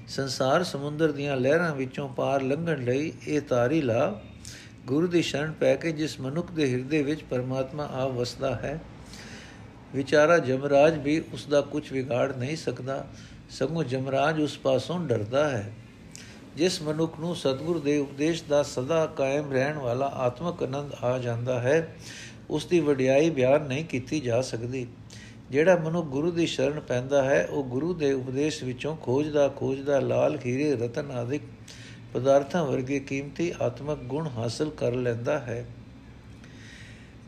[0.08, 4.22] ਸੰਸਾਰ ਸਮੁੰਦਰ ਦੀਆਂ ਲਹਿਰਾਂ ਵਿੱਚੋਂ ਪਾਰ ਲੰਘਣ ਲਈ ਇਹ ਤਾਰੀ ਲਾ।
[4.86, 8.80] ਗੁਰੂ ਦੀ ਸ਼ਰਨ ਪੈ ਕੇ ਜਿਸ ਮਨੁੱਖ ਦੇ ਹਿਰਦੇ ਵਿੱਚ ਪਰਮਾਤਮਾ ਆ ਵਸਦਾ ਹੈ,
[9.96, 13.06] ਵਿਚਾਰਾ ਜਮਰਾਜ ਵੀ ਉਸ ਦਾ ਕੁਝ ਵਿਗਾੜ ਨਹੀਂ ਸਕਦਾ।
[13.50, 15.72] ਸਗੋਂ ਜਮਰਾਜ ਉਸ ਪਾਸੋਂ ਡਰਦਾ ਹੈ,
[16.56, 21.60] ਜਿਸ ਮਨੁੱਖ ਨੂੰ ਸਤਿਗੁਰ ਦੇ ਉਪਦੇਸ਼ ਦਾ ਸਦਾ ਕਾਇਮ ਰਹਿਣ ਵਾਲਾ ਆਤਮਕ ਆਨੰਦ ਆ ਜਾਂਦਾ
[21.60, 21.96] ਹੈ,
[22.50, 24.88] ਉਸ ਦੀ ਵਡਿਆਈ ਬਿਆਨ ਨਹੀਂ ਕੀਤੀ ਜਾ ਸਕਦੀ।
[25.52, 30.38] ਜਿਹੜਾ ਮਨੁ ਗੁਰੂ ਦੀ ਸ਼ਰਨ ਪੈਂਦਾ ਹੈ, ਉਹ ਗੁਰੂ ਦੇ ਉਪਦੇਸ਼ ਵਿੱਚੋਂ ਖੋਜਦਾ ਖੋਜਦਾ ਲਾਲ
[30.38, 31.42] ਖੀਰੇ, ਰਤਨ ਆਦਿਕ
[32.14, 35.66] ਪਦਾਰਥਾਂ ਵਰਗੇ ਕੀਮਤੀ ਆਤਮਕ ਗੁਣ ਹਾਸਲ ਕਰ ਲੈਂਦਾ ਹੈ।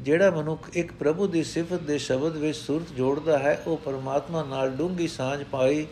[0.01, 4.69] ਜਿਹੜਾ ਮਨੁੱਖ ਇੱਕ ਪ੍ਰਭੂ ਦੀ ਸਿਫਤ ਦੇ ਸ਼ਬਦ ਵਿੱਚ ਸੁਰਤ ਜੋੜਦਾ ਹੈ, ਉਹ ਪਰਮਾਤਮਾ ਨਾਲ
[4.69, 5.87] ਡੂੰਗੀ ਸਾਂਝ ਪਾਈ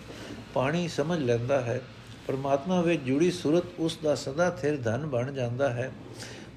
[0.53, 1.81] ਪਾਣੀ ਸਮਝ ਲੈਂਦਾ ਹੈ।
[2.27, 5.91] ਪਰਮਾਤਮਾ ਵਿੱਚ ਜੁੜੀ ਸੁਰਤ ਉਸ ਦਾ ਸਦਾ ਥਿਰ ਧਨ ਬਣ ਜਾਂਦਾ ਹੈ।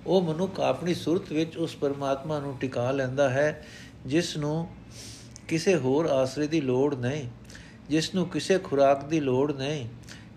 [0.06, 3.66] ਉਹ ਮਨੁੱਖ ਆਪਣੀ ਸੁਰਤ ਵਿੱਚ ਉਸ ਪਰਮਾਤਮਾ ਨੂੰ ਟਿਕਾ ਲੈਂਦਾ ਹੈ,
[4.06, 4.68] ਜਿਸ ਨੂੰ
[5.48, 7.28] ਕਿਸੇ ਹੋਰ ਆਸਰੇ ਦੀ ਲੋੜ ਨਹੀਂ,
[7.88, 9.86] ਜਿਸ ਨੂੰ ਕਿਸੇ ਖੁਰਾਕ ਦੀ ਲੋੜ ਨਹੀਂ,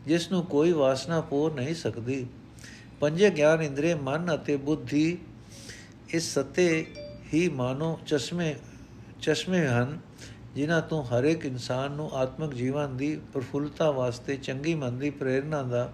[0.08, 2.26] ਜਿਸ ਨੂੰ ਕੋਈ ਵਾਸਨਾ ਪੂਰ ਨਹੀਂ ਸਕਦੀ।
[3.00, 5.18] ਪੰਜੇ ਗਿਆਨ ਇੰਦਰੀ ਮਨ ਅਤੇ ਬੁੱਧੀ
[6.10, 6.86] ਇਸ ਸਤੇ
[7.34, 8.56] ਹੀ ਮਾਨੋ ਚਸ਼ਮੇ
[9.22, 10.00] ਚਸ਼ਮੇ ਹਨ,
[10.56, 15.64] ਜਿਨ੍ਹਾਂ ਤੋਂ ਹਰ ਇੱਕ ਇਨਸਾਨ ਨੂੰ ਆਤਮਿਕ ਜੀਵਨ ਦੀ ਪ੍ਰਫੁੱਲਤਾ ਵਾਸਤੇ ਚੰਗੀ ਮਨ ਦੀ ਪ੍ਰੇਰਣਾ
[15.64, 15.94] ਦਾ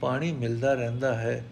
[0.00, 1.44] ਪਾਣੀ ਮਿਲਦਾ ਰਹਿੰਦਾ ਹੈ।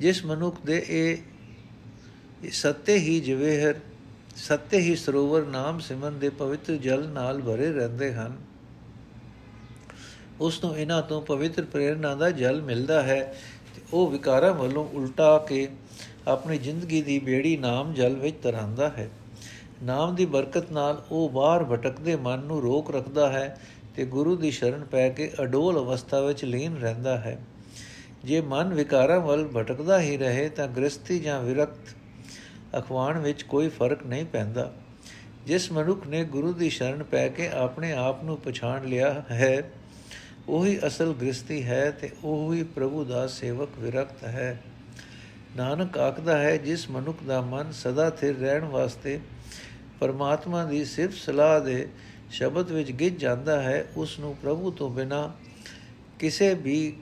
[0.00, 3.74] ਜਿਸ ਮਨੁੱਖ ਦੇ ਇਹ ਸੱਤੇ ਹੀ ਜਵੇਹਰ,
[4.36, 8.36] ਸੱਤੇ ਹੀ ਸਰੋਵਰ ਨਾਮ ਸਿਮਰਨ ਦੇ ਪਵਿੱਤਰ ਜਲ ਨਾਲ ਭਰੇ ਰਹਿੰਦੇ ਹਨ।
[10.40, 13.36] ਉਸ ਨੂੰ ਇਹਨਾਂ ਤੋਂ ਪਵਿੱਤਰ ਪ੍ਰੇਰਣਾ ਦਾ ਜਲ ਮਿਲਦਾ ਹੈ
[13.74, 15.68] ਤੇ ਉਹ ਵਿਕਾਰਾਂ ਵੱਲੋਂ ਉਲਟਾ ਕੇ
[16.28, 19.08] ਆਪਣੀ ਜ਼ਿੰਦਗੀ ਦੀ ਬੇੜੀ ਨਾਮ ਜਲ ਵਿੱਚ ਤਰਾਂਦਾ ਹੈ।
[19.82, 23.60] ਨਾਮ ਦੀ ਬਰਕਤ ਨਾਲ ਉਹ ਬਾਹਰ ਭਟਕਦੇ ਮਨ ਨੂੰ ਰੋਕ ਰੱਖਦਾ ਹੈ
[23.96, 27.38] ਤੇ ਗੁਰੂ ਦੀ ਸ਼ਰਨ ਪੈ ਕੇ ਅਡੋਲ ਅਵਸਥਾ ਵਿੱਚ ਲੀਨ ਰਹਿੰਦਾ ਹੈ।
[28.24, 31.94] ਜੇ ਮਨ ਵਿਕਾਰਾਂ ਵੱਲ ਭਟਕਦਾ ਹੀ ਰਹੇ ਤਾਂ ਗ੍ਰਸਤੀ ਜਾਂ ਵਿਰਕਤ
[32.78, 34.72] ਅਖਵਾਣ ਵਿੱਚ ਕੋਈ ਫ਼ਰਕ ਨਹੀਂ ਪੈਂਦਾ।
[35.46, 39.70] ਜਿਸ ਮਨੁੱਖ ਨੇ ਗੁਰੂ ਦੀ ਸ਼ਰਨ ਪੈ ਕੇ ਆਪਣੇ ਆਪ ਨੂੰ ਪਛਾਣ ਲਿਆ ਹੈ,
[40.48, 44.60] ਉਹੀ ਅਸਲ ਗ੍ਰਸਤੀ ਹੈ ਤੇ ਉਹੀ ਪ੍ਰਭੂ ਦਾ ਸੇਵਕ ਵਿਰਕਤ ਹੈ।
[45.56, 49.20] ਨਾਨਕ ਆਖਦਾ ਹੈ, ਜਿਸ ਮਨੁੱਖ ਦਾ ਮਨ ਸਦਾ ਸਥਿਰ ਰਹਿਣ ਵਾਸਤੇ
[50.00, 51.88] ਪਰਮਾਤਮਾ ਦੀ ਸਿਰਫ ਸਲਾਹ ਦੇ
[52.30, 55.32] ਸ਼ਬਦ ਵਿੱਚ ਗਿੱਜ ਜਾਂਦਾ ਹੈ, ਉਸ ਨੂੰ ਪ੍ਰਭੂ ਤੋਂ ਬਿਨਾ
[56.18, 56.96] ਕਿਸੇ ਵੀ,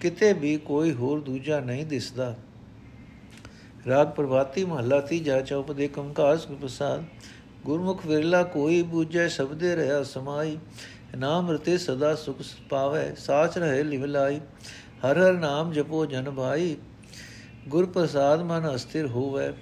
[0.00, 2.34] ਕਿਤੇ ਵੀ ਕੋਈ ਹੋਰ ਦੂਜਾ ਨਹੀਂ ਦਿਸਦਾ।
[3.88, 7.04] ਰਾਗ ਪ੍ਰਭਾਤੀ ਮਹੱਲਾ ਤੀਜਾ ਚੌਪ ਦੇ ਕੰਕਾਸ ਪ੍ਰਸਾਦ,
[7.64, 10.58] ਗੁਰਮੁਖ ਵਿਰਲਾ ਕੋਈ ਬੂਝੈ ਸ਼ਬਦੇ ਰਹਾ ਸਮਾਈ,
[11.16, 12.36] ਨਾਮ ਰਤੇ ਸਦਾ ਸੁਖ
[12.68, 14.40] ਪਾਵੇ, ਸਾਚ ਰਹੇ ਲਿਵਲਾਈ
[15.04, 16.76] ਹਰ ਹਰ ਨਾਮ ਜਪੋ ਜਨ ਭਾਈ।
[17.68, 19.52] ਗੁਰ ਪ੍ਰਸਾਦ ਮਨ ਅਸਥਿਰ ਹੋਵੇ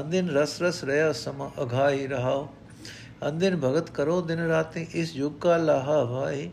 [0.00, 2.48] ਅੰਦਿਨ ਰਸ ਰਸ ਰਹਾ ਸਮ ਅਘਾਈ ਰਹਾਓ
[3.28, 6.50] ਅੰਦਿਨ ਭਗਤ ਕਰੋ ਦਿਨ ਰਾਤੇ, ਇਸ ਯੁਗ ਕਾ ਲਾਹਾ ਭਾਈ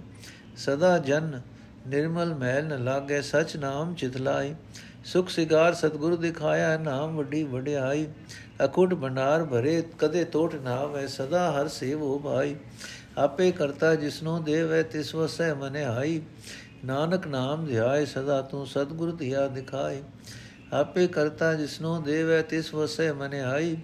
[0.58, 1.42] ਸਦਾ ਜਨ
[1.88, 4.54] ਨਿਰਮਲ ਮੈਲ ਨ ਲਾਗੇ, ਸਚ ਨਾਮ ਚਿਤਲਾਈ
[5.06, 8.08] ਸੁਖ ਸਿਗਾਰ ਸਤਗੁਰ ਦਿਖਾਇਆ, ਨਾਮ ਵੱਡੀ ਵਡਿਆਈ।
[8.66, 12.56] ਅਕੁੱਟ ਭੰਡਾਰ ਭਰੇ, ਕਦੇ ਟੋਟ ਨਾ ਵੈ ਸਦਾ ਹਰ ਸੇਵੋ ਭਾਈ।
[13.18, 16.22] ਆਪੇ ਕਰਤਾ ਜਿਸਨੂੰ ਦੇਵੈ, ਤਿਸ ਵਸੈ ਮਨੇ ਹਾਈ
[16.86, 20.02] ਨਾਨਕ ਨਾਮ ਧਿਆਏ, ਸਦਾ ਤੂੰ ਸਤਗੁਰ ਧਿਆ ਦਿਖਾਏ।
[20.74, 23.78] ਆਪੇ ਕਰਤਾ ਜਿਸਨੂੰ ਦੇਵੈ ਤਿਸ ਵਸੈ ਮਨੇ ਹਾਈ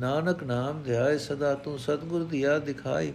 [0.00, 3.12] ਨਾਨਕ ਨਾਮ ਧਿਆਏ ਸਦਾ ਤੂੰ ਸਤਗੁਰ ਧਿਆ ਦਿਖਾਈ।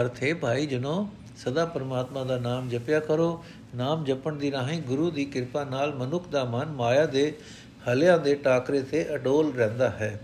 [0.00, 5.24] ਅਰਥੇ ਭਾਈ ਜਨੋ, ਸਦਾ ਪਰਮਾਤਮਾ ਦਾ ਨਾਮ ਜਪਿਆ ਕਰੋ। ਨਾਮ ਜਪਣ ਦੀ ਰਾਹੀਂ ਗੁਰੂ ਦੀ
[5.24, 7.38] ਕਿਰਪਾ ਨਾਲ ਮਨੁੱਖ ਦਾ ਮਨ ਮਾਇਆ ਦੇ
[7.88, 10.20] ਹਲਿਆਂ ਦੇ ਟਾਕਰੇ ਤੇ ਅਡੋਲ ਰਹਿੰਦਾ ਹੈ।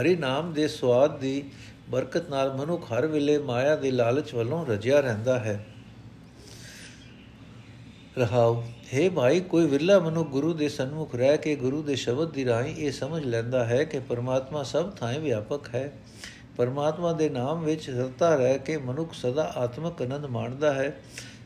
[0.00, 1.42] ਹਰੀ ਨਾਮ ਦੇ ਸਵਾਦ ਦੀ
[1.90, 5.66] ਬਰਕਤ ਨਾਲ ਮਨੁੱਖ ਹਰ ਵੇਲੇ ਮਾਇਆ ਦੇ ਲਾਲਚ ਵੱਲੋਂ ਰਜਿਆ ਰਹਿੰਦਾ ਹੈ।
[8.18, 8.62] ਰਹਾਉ
[8.94, 12.76] ਹੈ ਭਾਈ, ਕੋਈ ਵਿਰਲਾ ਮਨੁ ਗੁਰੂ ਦੇ ਸਨਮੁਖ ਰਹਿ ਕੇ ਗੁਰੂ ਦੇ ਸ਼ਬਦ ਦੀ ਰਾਹੀਂ
[12.76, 15.92] ਇਹ ਸਮਝ ਲੈਂਦਾ ਹੈ ਕਿ ਪਰਮਾਤਮਾ ਸਭ ਥਾਂ ਵਿਆਪਕ ਹੈ।
[16.56, 21.00] ਪਰਮਾਤਮਾ ਦੇ ਨਾਮ ਵਿੱਚ ਰਤਾ ਰਹਿ ਕੇ ਮਨੁੱਖ ਸਦਾ ਆਤਮਿਕ ਆਨੰਦ ਮਾਣਦਾ ਹੈ।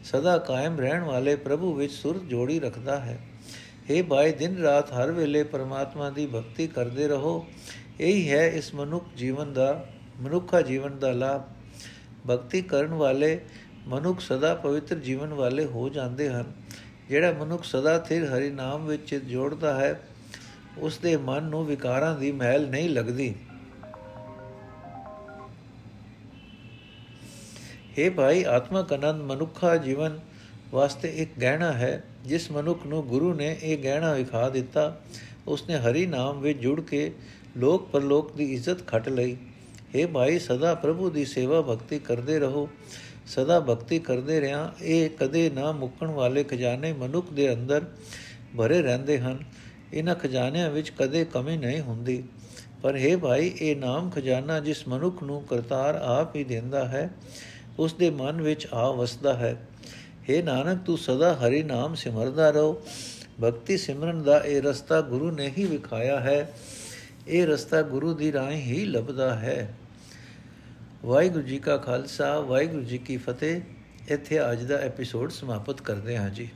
[0.05, 3.19] ਸਦਾ ਕਾਇਮ ਰਹਿਣ ਵਾਲੇ ਪ੍ਰਭੂ ਵਿੱਚ ਸੁਰਤ ਜੋੜੀ ਰੱਖਦਾ ਹੈ।
[3.91, 7.47] हे ਭਾਈ, ਦਿਨ ਰਾਤ ਹਰ ਵੇਲੇ ਪਰਮਾਤਮਾ ਦੀ ਭਗਤੀ ਕਰਦੇ ਰਹੋ।
[8.01, 9.87] ਇਹੀ ਹੈ ਇਸ ਮਨੁੱਖ ਜੀਵਨ ਦਾ,
[10.21, 11.43] ਮਨੁੱਖਾ ਜੀਵਨ ਦਾ ਲਾਭ।
[12.31, 13.41] ਭਗਤੀ ਕਰਨ ਵਾਲੇ
[13.89, 16.53] ਮਨੁੱਖ ਸਦਾ ਪਵਿੱਤਰ ਜੀਵਨ ਵਾਲੇ ਹੋ ਜਾਂਦੇ ਹਨ।
[17.09, 20.01] ਜਿਹੜਾ ਮਨੁੱਖ ਸਦਾ ਥਿਰ ਹਰੀ ਨਾਮ ਵਿੱਚ ਜੋੜਦਾ ਹੈ
[20.79, 23.35] ਉਸ ਦੇ ਮਨ ਨੂੰ ਵਿਕਾਰਾਂ ਦੀ ਮਹਿਲ ਨਹੀਂ ਲੱਗਦੀ।
[27.99, 30.21] हे ਭਾਈ, ਆਤਮਕ ਆਨੰਦ ਮਨੁੱਖਾ ਜੀਵਨ
[30.71, 35.01] ਵਾਸਤੇ ਇੱਕ ਗਹਿਣਾ ਹੈ। ਜਿਸ ਮਨੁੱਖ ਨੂੰ ਗੁਰੂ ਨੇ ਇਹ ਗਹਿਣਾ ਵਿਖਾ ਦਿੱਤਾ,
[35.49, 37.13] ਉਸਨੇ ਹਰੀ ਨਾਮ ਵਿੱਚ ਜੁੜ ਕੇ
[37.57, 39.37] ਲੋਕ ਪਰਲੋਕ ਦੀ ਇੱਜ਼ਤ ਖਟ ਲਈ।
[39.95, 42.69] हे ਭਾਈ, ਸਦਾ ਪ੍ਰਭੂ ਦੀ ਸੇਵਾ ਭਗਤੀ ਕਰਦੇ ਰਹੋ।
[43.27, 47.85] ਸਦਾ ਭਗਤੀ ਕਰਦੇ ਰਿਆਂ। ਇਹ ਕਦੇ ਨਾ ਮੁੱਕਣ ਵਾਲੇ ਖਜ਼ਾਨੇ ਮਨੁੱਖ ਦੇ ਅੰਦਰ
[48.57, 49.39] ਭਰੇ ਰਹਿੰਦੇ ਹਨ।
[49.93, 52.25] ਇਹਨਾਂ ਖਜ਼ਾਨਿਆਂ ਵਿੱਚ ਕਦੇ ਕਮੀ ਨਹੀਂ ਹੁੰਦੀ।
[52.83, 57.11] ਪਰ हे ਭਾਈ, ਇਹ ਨਾਮ ਖਜ਼ਾਨਾ ਜਿਸ ਮਨੁੱਖ ਨੂੰ ਕਰਤਾਰ ਆਪ ਹੀ ਦਿੰਦਾ ਹੈ,
[57.79, 59.69] ਉਸ ਦੇ ਮਨ ਵਿੱਚ ਆ ਵਸਦਾ ਹੈ।
[60.31, 62.83] हे ਨਾਨਕ, ਤੂੰ ਸਦਾ ਹਰੀ ਨਾਮ ਸਿਮਰਦਾ ਰਹੋ।
[63.43, 66.53] ਭਗਤੀ ਸਿਮਰਨ ਦਾ ਇਹ ਰਸਤਾ ਗੁਰੂ ਨੇ ਹੀ ਵਿਖਾਇਆ ਹੈ।
[67.29, 69.75] ਇਹ ਰਸਤਾ ਗੁਰੂ ਦੀ ਰਾਹ ਹੀ ਲੱਭਦਾ ਹੈ।
[71.05, 73.61] ਵਾਹਿਗੁਰੂ ਜੀ ਕਾ ਖਾਲਸਾ, ਵਾਹਿਗੁਰੂ ਜੀ ਕੀ ਫਤਿਹ।
[74.09, 76.49] ਇੱਥੇ ਅੱਜ ਦਾ ਐਪੀਸੋਡ ਸਮਾਪਤ ਕਰਦੇ ਹਾਂ ਜੀ।